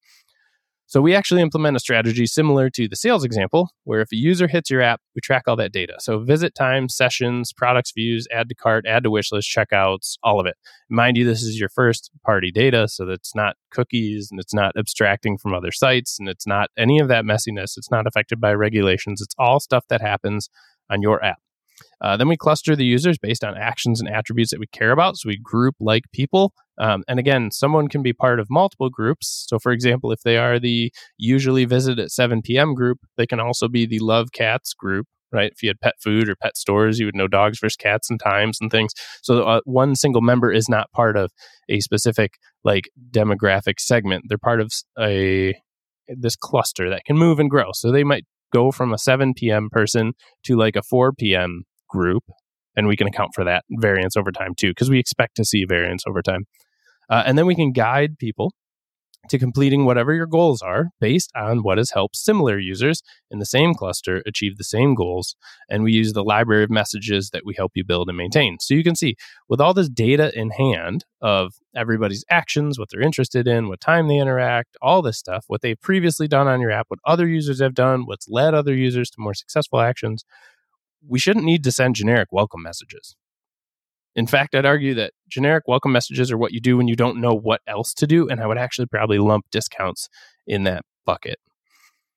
So 0.93 1.01
we 1.01 1.15
actually 1.15 1.41
implement 1.41 1.75
a 1.75 1.79
strategy 1.79 2.27
similar 2.27 2.69
to 2.69 2.87
the 2.87 2.95
sales 2.95 3.23
example, 3.23 3.71
where 3.83 4.01
if 4.01 4.11
a 4.11 4.15
user 4.15 4.47
hits 4.47 4.69
your 4.69 4.83
app, 4.83 5.01
we 5.15 5.21
track 5.21 5.45
all 5.47 5.55
that 5.55 5.71
data. 5.71 5.95
So 5.97 6.19
visit 6.19 6.53
time, 6.53 6.87
sessions, 6.87 7.51
products 7.51 7.91
views, 7.93 8.27
add 8.31 8.47
to 8.49 8.53
cart, 8.53 8.85
add 8.87 9.01
to 9.01 9.09
wish 9.09 9.31
list, 9.31 9.49
checkouts, 9.49 10.17
all 10.21 10.39
of 10.39 10.45
it. 10.45 10.55
Mind 10.91 11.17
you, 11.17 11.25
this 11.25 11.41
is 11.41 11.59
your 11.59 11.69
first 11.69 12.11
party 12.23 12.51
data, 12.51 12.87
so 12.87 13.07
that's 13.07 13.33
not 13.33 13.55
cookies 13.71 14.27
and 14.29 14.39
it's 14.39 14.53
not 14.53 14.77
abstracting 14.77 15.35
from 15.35 15.55
other 15.55 15.71
sites 15.71 16.19
and 16.19 16.29
it's 16.29 16.45
not 16.45 16.69
any 16.77 16.99
of 16.99 17.07
that 17.07 17.25
messiness. 17.25 17.75
It's 17.75 17.89
not 17.89 18.05
affected 18.05 18.39
by 18.39 18.53
regulations. 18.53 19.19
It's 19.19 19.33
all 19.39 19.59
stuff 19.59 19.85
that 19.89 20.01
happens 20.01 20.47
on 20.91 21.01
your 21.01 21.25
app. 21.25 21.39
Uh, 22.01 22.17
then 22.17 22.27
we 22.27 22.37
cluster 22.37 22.75
the 22.75 22.85
users 22.85 23.17
based 23.17 23.43
on 23.43 23.57
actions 23.57 23.99
and 23.99 24.09
attributes 24.09 24.51
that 24.51 24.59
we 24.59 24.67
care 24.67 24.91
about. 24.91 25.17
So 25.17 25.29
we 25.29 25.37
group 25.37 25.75
like 25.79 26.03
people. 26.11 26.53
Um, 26.77 27.03
and 27.07 27.19
again, 27.19 27.51
someone 27.51 27.87
can 27.87 28.01
be 28.01 28.13
part 28.13 28.39
of 28.39 28.47
multiple 28.49 28.89
groups. 28.89 29.45
So, 29.47 29.59
for 29.59 29.71
example, 29.71 30.11
if 30.11 30.21
they 30.21 30.37
are 30.37 30.59
the 30.59 30.91
usually 31.17 31.65
visit 31.65 31.99
at 31.99 32.11
7 32.11 32.41
p.m. 32.41 32.73
group, 32.73 32.99
they 33.17 33.27
can 33.27 33.39
also 33.39 33.67
be 33.67 33.85
the 33.85 33.99
love 33.99 34.31
cats 34.31 34.73
group, 34.73 35.07
right? 35.31 35.51
If 35.51 35.61
you 35.61 35.69
had 35.69 35.79
pet 35.81 35.93
food 36.01 36.29
or 36.29 36.35
pet 36.35 36.57
stores, 36.57 36.99
you 36.99 37.05
would 37.05 37.15
know 37.15 37.27
dogs 37.27 37.59
versus 37.59 37.75
cats 37.75 38.09
and 38.09 38.19
times 38.19 38.57
and 38.59 38.71
things. 38.71 38.93
So, 39.21 39.43
uh, 39.43 39.61
one 39.65 39.95
single 39.95 40.21
member 40.21 40.51
is 40.51 40.67
not 40.67 40.91
part 40.91 41.15
of 41.15 41.31
a 41.69 41.79
specific 41.79 42.37
like 42.63 42.89
demographic 43.11 43.79
segment. 43.79 44.25
They're 44.27 44.37
part 44.37 44.59
of 44.59 44.73
a 44.99 45.53
this 46.07 46.35
cluster 46.35 46.89
that 46.89 47.05
can 47.05 47.17
move 47.17 47.39
and 47.39 47.49
grow. 47.49 47.69
So 47.73 47.91
they 47.91 48.03
might 48.03 48.25
go 48.51 48.71
from 48.71 48.93
a 48.93 48.97
7 48.97 49.33
p.m. 49.35 49.69
person 49.71 50.13
to 50.43 50.57
like 50.57 50.75
a 50.75 50.83
4 50.83 51.13
p.m 51.13 51.65
group, 51.93 52.23
and 52.75 52.87
we 52.87 52.97
can 52.97 53.07
account 53.07 53.31
for 53.35 53.43
that 53.45 53.63
variance 53.69 54.17
over 54.17 54.31
time 54.31 54.53
too, 54.55 54.71
because 54.71 54.89
we 54.89 54.99
expect 54.99 55.35
to 55.35 55.45
see 55.45 55.63
variance 55.63 56.03
over 56.07 56.21
time. 56.21 56.43
Uh, 57.09 57.23
and 57.25 57.37
then 57.37 57.45
we 57.45 57.55
can 57.55 57.71
guide 57.71 58.17
people 58.17 58.51
to 59.29 59.39
completing 59.39 59.85
whatever 59.85 60.13
your 60.13 60.25
goals 60.25 60.61
are 60.61 60.87
based 60.99 61.31
on 61.33 61.63
what 61.63 61.77
has 61.77 61.91
helped 61.91 62.17
similar 62.17 62.59
users 62.59 63.01
in 63.31 63.39
the 63.39 63.45
same 63.45 63.73
cluster 63.73 64.21
achieve 64.25 64.57
the 64.57 64.63
same 64.65 64.95
goals. 64.95 65.35
And 65.69 65.83
we 65.83 65.93
use 65.93 66.11
the 66.11 66.23
library 66.23 66.63
of 66.63 66.69
messages 66.69 67.29
that 67.29 67.43
we 67.45 67.53
help 67.55 67.71
you 67.73 67.85
build 67.85 68.09
and 68.09 68.17
maintain. 68.17 68.57
So 68.59 68.73
you 68.73 68.83
can 68.83 68.95
see 68.95 69.15
with 69.47 69.61
all 69.61 69.73
this 69.73 69.89
data 69.89 70.37
in 70.37 70.49
hand 70.51 71.05
of 71.21 71.53
everybody's 71.73 72.25
actions, 72.29 72.77
what 72.77 72.89
they're 72.91 73.01
interested 73.01 73.47
in, 73.47 73.69
what 73.69 73.79
time 73.79 74.07
they 74.07 74.17
interact, 74.17 74.75
all 74.81 75.01
this 75.01 75.17
stuff, 75.17 75.45
what 75.47 75.61
they've 75.61 75.79
previously 75.79 76.27
done 76.27 76.47
on 76.49 76.59
your 76.59 76.71
app, 76.71 76.87
what 76.89 76.99
other 77.05 77.27
users 77.27 77.61
have 77.61 77.73
done, 77.73 78.05
what's 78.05 78.27
led 78.27 78.53
other 78.53 78.75
users 78.75 79.09
to 79.11 79.21
more 79.21 79.33
successful 79.33 79.79
actions, 79.79 80.25
we 81.07 81.19
shouldn't 81.19 81.45
need 81.45 81.63
to 81.63 81.71
send 81.71 81.95
generic 81.95 82.29
welcome 82.31 82.61
messages. 82.61 83.15
In 84.15 84.27
fact, 84.27 84.53
I'd 84.53 84.65
argue 84.65 84.93
that 84.93 85.13
generic 85.27 85.63
welcome 85.67 85.91
messages 85.91 86.31
are 86.31 86.37
what 86.37 86.51
you 86.51 86.61
do 86.61 86.77
when 86.77 86.87
you 86.87 86.95
don't 86.95 87.19
know 87.19 87.33
what 87.33 87.61
else 87.67 87.93
to 87.95 88.07
do, 88.07 88.27
and 88.29 88.39
I 88.39 88.47
would 88.47 88.59
actually 88.59 88.85
probably 88.85 89.17
lump 89.17 89.45
discounts 89.51 90.07
in 90.45 90.63
that 90.65 90.83
bucket. 91.05 91.37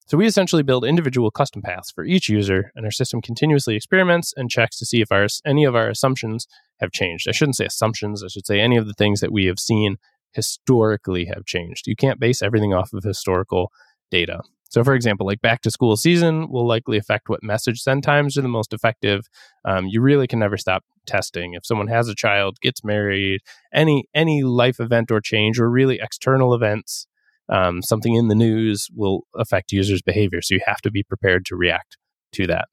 So 0.07 0.17
we 0.17 0.27
essentially 0.27 0.63
build 0.63 0.85
individual 0.85 1.33
custom 1.33 1.63
paths 1.63 1.91
for 1.91 2.05
each 2.05 2.29
user, 2.29 2.71
and 2.77 2.85
our 2.85 2.93
system 2.93 3.21
continuously 3.21 3.75
experiments 3.75 4.33
and 4.37 4.51
checks 4.51 4.79
to 4.79 4.87
see 4.87 5.01
if 5.01 5.11
our, 5.11 5.27
any 5.45 5.65
of 5.65 5.75
our 5.75 5.89
assumptions 5.89 6.47
have 6.81 6.93
changed. 6.93 7.27
I 7.29 7.33
shouldn't 7.33 7.57
say 7.57 7.65
assumptions, 7.65 8.23
I 8.23 8.29
should 8.29 8.47
say 8.47 8.61
any 8.61 8.77
of 8.77 8.87
the 8.87 8.93
things 8.93 9.21
that 9.21 9.33
we 9.33 9.47
have 9.47 9.59
seen 9.59 9.97
historically 10.33 11.25
have 11.25 11.47
changed. 11.47 11.87
You 11.87 11.97
can't 11.97 12.21
base 12.21 12.43
everything 12.43 12.75
off 12.75 12.93
of 12.93 13.03
historical 13.03 13.73
data. 14.11 14.43
So, 14.69 14.83
for 14.83 14.95
example, 14.95 15.27
like 15.27 15.41
back 15.41 15.63
to 15.63 15.71
school 15.71 15.97
season 15.97 16.51
will 16.51 16.67
likely 16.67 16.99
affect 16.99 17.29
what 17.29 17.43
message 17.43 17.81
send 17.81 18.03
times 18.03 18.37
are 18.37 18.43
the 18.43 18.49
most 18.49 18.73
effective. 18.73 19.27
Um, 19.65 19.87
you 19.87 20.01
really 20.01 20.27
can 20.27 20.39
never 20.39 20.57
stop 20.57 20.85
testing. 21.07 21.55
If 21.55 21.65
someone 21.65 21.89
has 21.89 22.09
a 22.09 22.15
child, 22.15 22.59
gets 22.61 22.85
married, 22.85 23.41
any 23.73 24.05
any 24.15 24.43
life 24.43 24.81
event 24.81 25.11
or 25.11 25.21
change, 25.21 25.59
or 25.59 25.71
really 25.71 25.99
external 26.03 26.53
events, 26.55 27.07
um, 27.49 27.83
something 27.83 28.15
in 28.15 28.29
the 28.29 28.35
news 28.35 28.89
will 28.95 29.23
affect 29.37 29.73
users' 29.73 30.03
behavior. 30.03 30.43
So 30.43 30.55
you 30.55 30.61
have 30.67 30.81
to 30.83 30.91
be 30.91 31.03
prepared 31.03 31.45
to 31.47 31.57
react 31.57 31.97
to 32.33 32.47
that. 32.49 32.69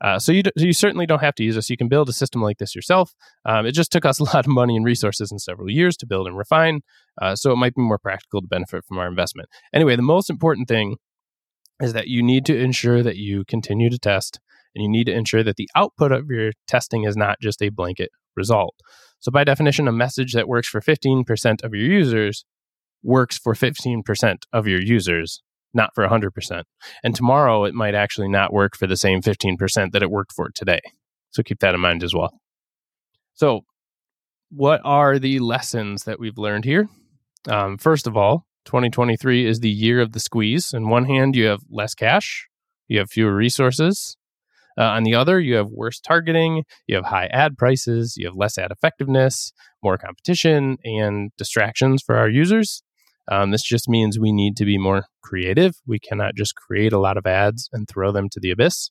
Uh, 0.00 0.18
so 0.18 0.30
you 0.30 0.42
d- 0.42 0.52
you 0.56 0.72
certainly 0.72 1.06
don't 1.06 1.22
have 1.22 1.34
to 1.34 1.42
use 1.42 1.54
this. 1.54 1.70
You 1.70 1.76
can 1.76 1.88
build 1.88 2.08
a 2.08 2.12
system 2.12 2.42
like 2.42 2.58
this 2.58 2.74
yourself. 2.74 3.14
Um, 3.44 3.66
it 3.66 3.72
just 3.72 3.90
took 3.90 4.04
us 4.04 4.18
a 4.20 4.24
lot 4.24 4.46
of 4.46 4.48
money 4.48 4.76
and 4.76 4.84
resources 4.84 5.30
and 5.30 5.40
several 5.40 5.70
years 5.70 5.96
to 5.98 6.06
build 6.06 6.26
and 6.26 6.36
refine. 6.36 6.80
Uh, 7.20 7.34
so 7.34 7.50
it 7.52 7.56
might 7.56 7.74
be 7.74 7.82
more 7.82 7.98
practical 7.98 8.40
to 8.42 8.46
benefit 8.46 8.84
from 8.84 8.98
our 8.98 9.08
investment. 9.08 9.48
Anyway, 9.72 9.96
the 9.96 10.02
most 10.02 10.30
important 10.30 10.68
thing 10.68 10.96
is 11.80 11.92
that 11.92 12.08
you 12.08 12.22
need 12.22 12.46
to 12.46 12.58
ensure 12.58 13.02
that 13.02 13.16
you 13.16 13.44
continue 13.46 13.90
to 13.90 13.98
test 13.98 14.40
and 14.74 14.82
you 14.82 14.90
need 14.90 15.04
to 15.04 15.14
ensure 15.14 15.42
that 15.42 15.56
the 15.56 15.68
output 15.74 16.12
of 16.12 16.30
your 16.30 16.52
testing 16.66 17.04
is 17.04 17.16
not 17.16 17.40
just 17.40 17.62
a 17.62 17.70
blanket 17.70 18.10
result. 18.36 18.74
So, 19.20 19.30
by 19.30 19.44
definition, 19.44 19.88
a 19.88 19.92
message 19.92 20.34
that 20.34 20.48
works 20.48 20.68
for 20.68 20.80
15% 20.80 21.62
of 21.64 21.74
your 21.74 21.84
users 21.84 22.44
works 23.02 23.38
for 23.38 23.54
15% 23.54 24.36
of 24.52 24.66
your 24.66 24.82
users, 24.82 25.42
not 25.72 25.90
for 25.94 26.06
100%. 26.06 26.62
And 27.02 27.14
tomorrow, 27.14 27.64
it 27.64 27.74
might 27.74 27.94
actually 27.94 28.28
not 28.28 28.52
work 28.52 28.76
for 28.76 28.86
the 28.86 28.96
same 28.96 29.22
15% 29.22 29.92
that 29.92 30.02
it 30.02 30.10
worked 30.10 30.32
for 30.32 30.50
today. 30.54 30.80
So, 31.30 31.42
keep 31.42 31.60
that 31.60 31.74
in 31.74 31.80
mind 31.80 32.04
as 32.04 32.14
well. 32.14 32.38
So, 33.34 33.62
what 34.50 34.80
are 34.84 35.18
the 35.18 35.38
lessons 35.40 36.04
that 36.04 36.20
we've 36.20 36.38
learned 36.38 36.64
here? 36.64 36.88
Um, 37.48 37.78
first 37.78 38.06
of 38.06 38.16
all, 38.16 38.46
2023 38.66 39.46
is 39.46 39.60
the 39.60 39.70
year 39.70 40.00
of 40.00 40.12
the 40.12 40.20
squeeze. 40.20 40.74
On 40.74 40.88
one 40.88 41.06
hand, 41.06 41.34
you 41.34 41.46
have 41.46 41.60
less 41.70 41.94
cash, 41.94 42.48
you 42.88 42.98
have 42.98 43.10
fewer 43.10 43.34
resources. 43.34 44.16
Uh, 44.78 44.84
on 44.84 45.04
the 45.04 45.14
other, 45.14 45.40
you 45.40 45.54
have 45.54 45.70
worse 45.70 45.98
targeting, 45.98 46.64
you 46.86 46.96
have 46.96 47.06
high 47.06 47.26
ad 47.26 47.56
prices, 47.56 48.14
you 48.16 48.26
have 48.26 48.36
less 48.36 48.58
ad 48.58 48.70
effectiveness, 48.70 49.52
more 49.82 49.96
competition, 49.96 50.76
and 50.84 51.30
distractions 51.38 52.02
for 52.04 52.16
our 52.16 52.28
users. 52.28 52.82
Um, 53.30 53.50
this 53.50 53.62
just 53.62 53.88
means 53.88 54.18
we 54.18 54.32
need 54.32 54.56
to 54.56 54.64
be 54.64 54.78
more 54.78 55.06
creative. 55.22 55.76
We 55.86 55.98
cannot 55.98 56.34
just 56.36 56.54
create 56.54 56.92
a 56.92 56.98
lot 56.98 57.16
of 57.16 57.26
ads 57.26 57.68
and 57.72 57.88
throw 57.88 58.12
them 58.12 58.28
to 58.30 58.40
the 58.40 58.50
abyss. 58.50 58.90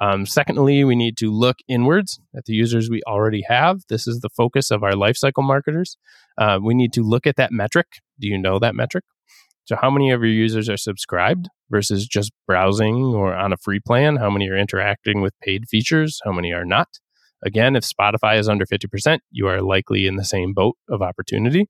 Um, 0.00 0.26
secondly, 0.26 0.84
we 0.84 0.94
need 0.94 1.16
to 1.18 1.30
look 1.30 1.56
inwards 1.68 2.20
at 2.36 2.44
the 2.44 2.52
users 2.52 2.90
we 2.90 3.02
already 3.06 3.42
have. 3.48 3.80
This 3.88 4.06
is 4.06 4.20
the 4.20 4.28
focus 4.28 4.70
of 4.70 4.82
our 4.82 4.92
lifecycle 4.92 5.42
marketers. 5.42 5.96
Uh, 6.36 6.58
we 6.62 6.74
need 6.74 6.92
to 6.94 7.02
look 7.02 7.26
at 7.26 7.36
that 7.36 7.52
metric. 7.52 7.86
Do 8.20 8.28
you 8.28 8.38
know 8.38 8.58
that 8.58 8.74
metric? 8.74 9.04
So, 9.64 9.74
how 9.74 9.90
many 9.90 10.12
of 10.12 10.20
your 10.20 10.30
users 10.30 10.68
are 10.68 10.76
subscribed 10.76 11.48
versus 11.70 12.06
just 12.06 12.30
browsing 12.46 12.96
or 12.96 13.34
on 13.34 13.52
a 13.52 13.56
free 13.56 13.80
plan? 13.80 14.16
How 14.16 14.30
many 14.30 14.48
are 14.48 14.56
interacting 14.56 15.22
with 15.22 15.34
paid 15.42 15.64
features? 15.68 16.20
How 16.24 16.32
many 16.32 16.52
are 16.52 16.64
not? 16.64 16.88
Again, 17.44 17.74
if 17.76 17.84
Spotify 17.84 18.38
is 18.38 18.48
under 18.48 18.64
50%, 18.64 19.18
you 19.30 19.46
are 19.48 19.60
likely 19.60 20.06
in 20.06 20.16
the 20.16 20.24
same 20.24 20.52
boat 20.52 20.76
of 20.88 21.02
opportunity. 21.02 21.68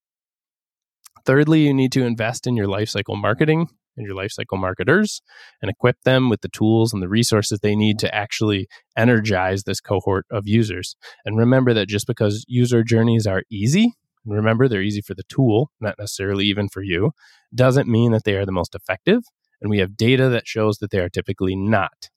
Thirdly, 1.25 1.61
you 1.61 1.75
need 1.75 1.93
to 1.93 2.05
invest 2.05 2.47
in 2.47 2.57
your 2.57 2.67
lifecycle 2.67 3.21
marketing 3.21 3.69
and 3.97 4.07
your 4.07 4.17
lifecycle 4.17 4.59
marketers 4.59 5.23
and 5.61 5.71
equip 5.71 6.01
them 6.03 6.29
with 6.29 6.41
the 6.41 6.49
tools 6.49 6.93
and 6.93 7.03
the 7.03 7.09
resources 7.09 7.61
they 7.61 7.77
need 7.77 7.99
to 7.99 8.15
actually 8.15 8.69
energize 8.97 9.65
this 9.65 9.81
cohort 9.81 10.27
of 10.31 10.47
users. 10.47 10.97
And 11.25 11.39
remember 11.39 11.75
that 11.75 11.89
just 11.89 12.07
because 12.07 12.45
user 12.49 12.83
journeys 12.83 13.27
are 13.27 13.43
easy, 13.51 13.93
remember 14.25 14.69
they're 14.69 14.83
easy 14.83 15.01
for 15.01 15.15
the 15.15 15.25
tool, 15.29 15.71
not 15.81 15.99
necessarily 15.99 16.47
even 16.47 16.69
for 16.69 16.83
you, 16.83 17.13
doesn't 17.55 17.89
mean 17.89 18.13
that 18.13 18.25
they 18.25 18.37
are 18.37 18.47
the 18.47 18.53
most 18.53 18.75
effective. 18.75 19.23
And 19.61 19.71
we 19.71 19.79
have 19.79 19.97
data 19.97 20.29
that 20.29 20.47
shows 20.47 20.79
that 20.79 20.91
they 20.91 20.99
are 20.99 21.09
typically 21.09 21.57
not. 21.57 22.11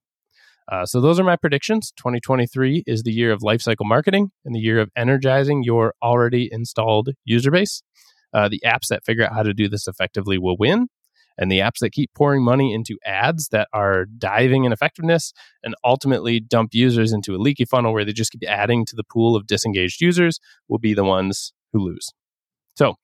Uh, 0.71 0.85
so 0.85 1.01
those 1.01 1.19
are 1.19 1.23
my 1.23 1.35
predictions. 1.35 1.91
2023 1.97 2.83
is 2.85 3.03
the 3.03 3.11
year 3.11 3.31
of 3.31 3.41
lifecycle 3.41 3.85
marketing 3.85 4.31
and 4.45 4.53
the 4.53 4.59
year 4.59 4.79
of 4.79 4.89
energizing 4.95 5.63
your 5.63 5.95
already 6.01 6.47
installed 6.51 7.09
user 7.25 7.49
base. 7.49 7.81
Uh, 8.33 8.47
the 8.47 8.61
apps 8.63 8.87
that 8.89 9.03
figure 9.03 9.25
out 9.25 9.33
how 9.33 9.41
to 9.41 9.53
do 9.53 9.67
this 9.67 9.87
effectively 9.87 10.37
will 10.37 10.57
win 10.57 10.87
and 11.39 11.51
the 11.51 11.59
apps 11.59 11.79
that 11.79 11.91
keep 11.91 12.13
pouring 12.13 12.43
money 12.43 12.73
into 12.73 12.97
ads 13.05 13.47
that 13.47 13.69
are 13.73 14.05
diving 14.05 14.65
in 14.65 14.73
effectiveness 14.73 15.33
and 15.63 15.73
ultimately 15.83 16.39
dump 16.39 16.73
users 16.73 17.13
into 17.13 17.33
a 17.33 17.37
leaky 17.37 17.65
funnel 17.65 17.93
where 17.93 18.05
they 18.05 18.13
just 18.13 18.31
keep 18.31 18.43
adding 18.47 18.85
to 18.85 18.95
the 18.95 19.03
pool 19.05 19.35
of 19.35 19.47
disengaged 19.47 20.01
users 20.01 20.39
will 20.67 20.77
be 20.77 20.93
the 20.93 21.03
ones 21.03 21.53
who 21.71 21.79
lose. 21.79 22.09
So, 22.75 22.95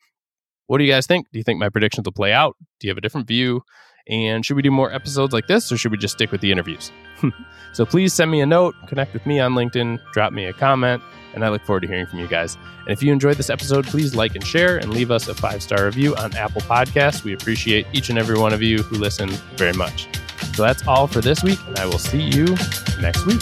what 0.68 0.80
do 0.80 0.84
you 0.84 0.92
guys 0.92 1.08
think? 1.08 1.28
Do 1.32 1.40
you 1.40 1.44
think 1.44 1.60
my 1.60 1.70
predictions 1.70 2.06
will 2.06 2.12
play 2.12 2.34
out? 2.34 2.56
Do 2.80 2.88
you 2.88 2.92
have 2.92 2.98
a 2.98 3.02
different 3.02 3.28
view? 3.28 3.62
And 4.08 4.46
should 4.46 4.56
we 4.56 4.62
do 4.62 4.72
more 4.72 4.94
episodes 4.94 5.34
like 5.34 5.48
this 5.48 5.72
or 5.72 5.78
should 5.78 5.92
we 5.92 5.98
just 5.98 6.14
stick 6.14 6.32
with 6.32 6.42
the 6.42 6.52
interviews? 6.52 6.92
so 7.74 7.86
please 7.86 8.14
send 8.14 8.30
me 8.30 8.42
a 8.42 8.46
note, 8.46 8.76
connect 8.88 9.14
with 9.14 9.26
me 9.26 9.40
on 9.40 9.54
LinkedIn, 9.54 10.00
drop 10.12 10.32
me 10.32 10.46
a 10.46 10.54
comment, 10.54 11.02
and 11.34 11.44
I 11.44 11.50
look 11.50 11.64
forward 11.64 11.82
to 11.82 11.88
hearing 11.88 12.06
from 12.06 12.20
you 12.20 12.28
guys. 12.28 12.56
And 12.82 12.90
if 12.90 13.02
you 13.02 13.12
enjoyed 13.12 13.38
this 13.38 13.50
episode, 13.50 13.86
please 13.86 14.16
like 14.16 14.36
and 14.36 14.46
share 14.46 14.78
and 14.78 14.94
leave 14.94 15.12
us 15.12 15.28
a 15.28 15.34
five 15.34 15.64
star 15.64 15.86
review 15.86 16.16
on 16.16 16.36
Apple 16.36 16.62
Podcasts. 16.62 17.24
We 17.24 17.34
appreciate 17.34 17.88
each 17.94 18.10
and 18.10 18.20
every 18.20 18.38
one 18.38 18.54
of 18.54 18.62
you 18.62 18.80
who 18.84 18.98
listen 18.98 19.30
very 19.58 19.74
much. 19.74 20.08
So 20.54 20.64
that's 20.64 20.88
all 20.88 21.08
for 21.08 21.22
this 21.22 21.44
week, 21.44 21.60
and 21.68 21.78
I 21.78 21.86
will 21.86 22.00
see 22.00 22.22
you 22.22 22.56
next 23.02 23.26
week. 23.26 23.42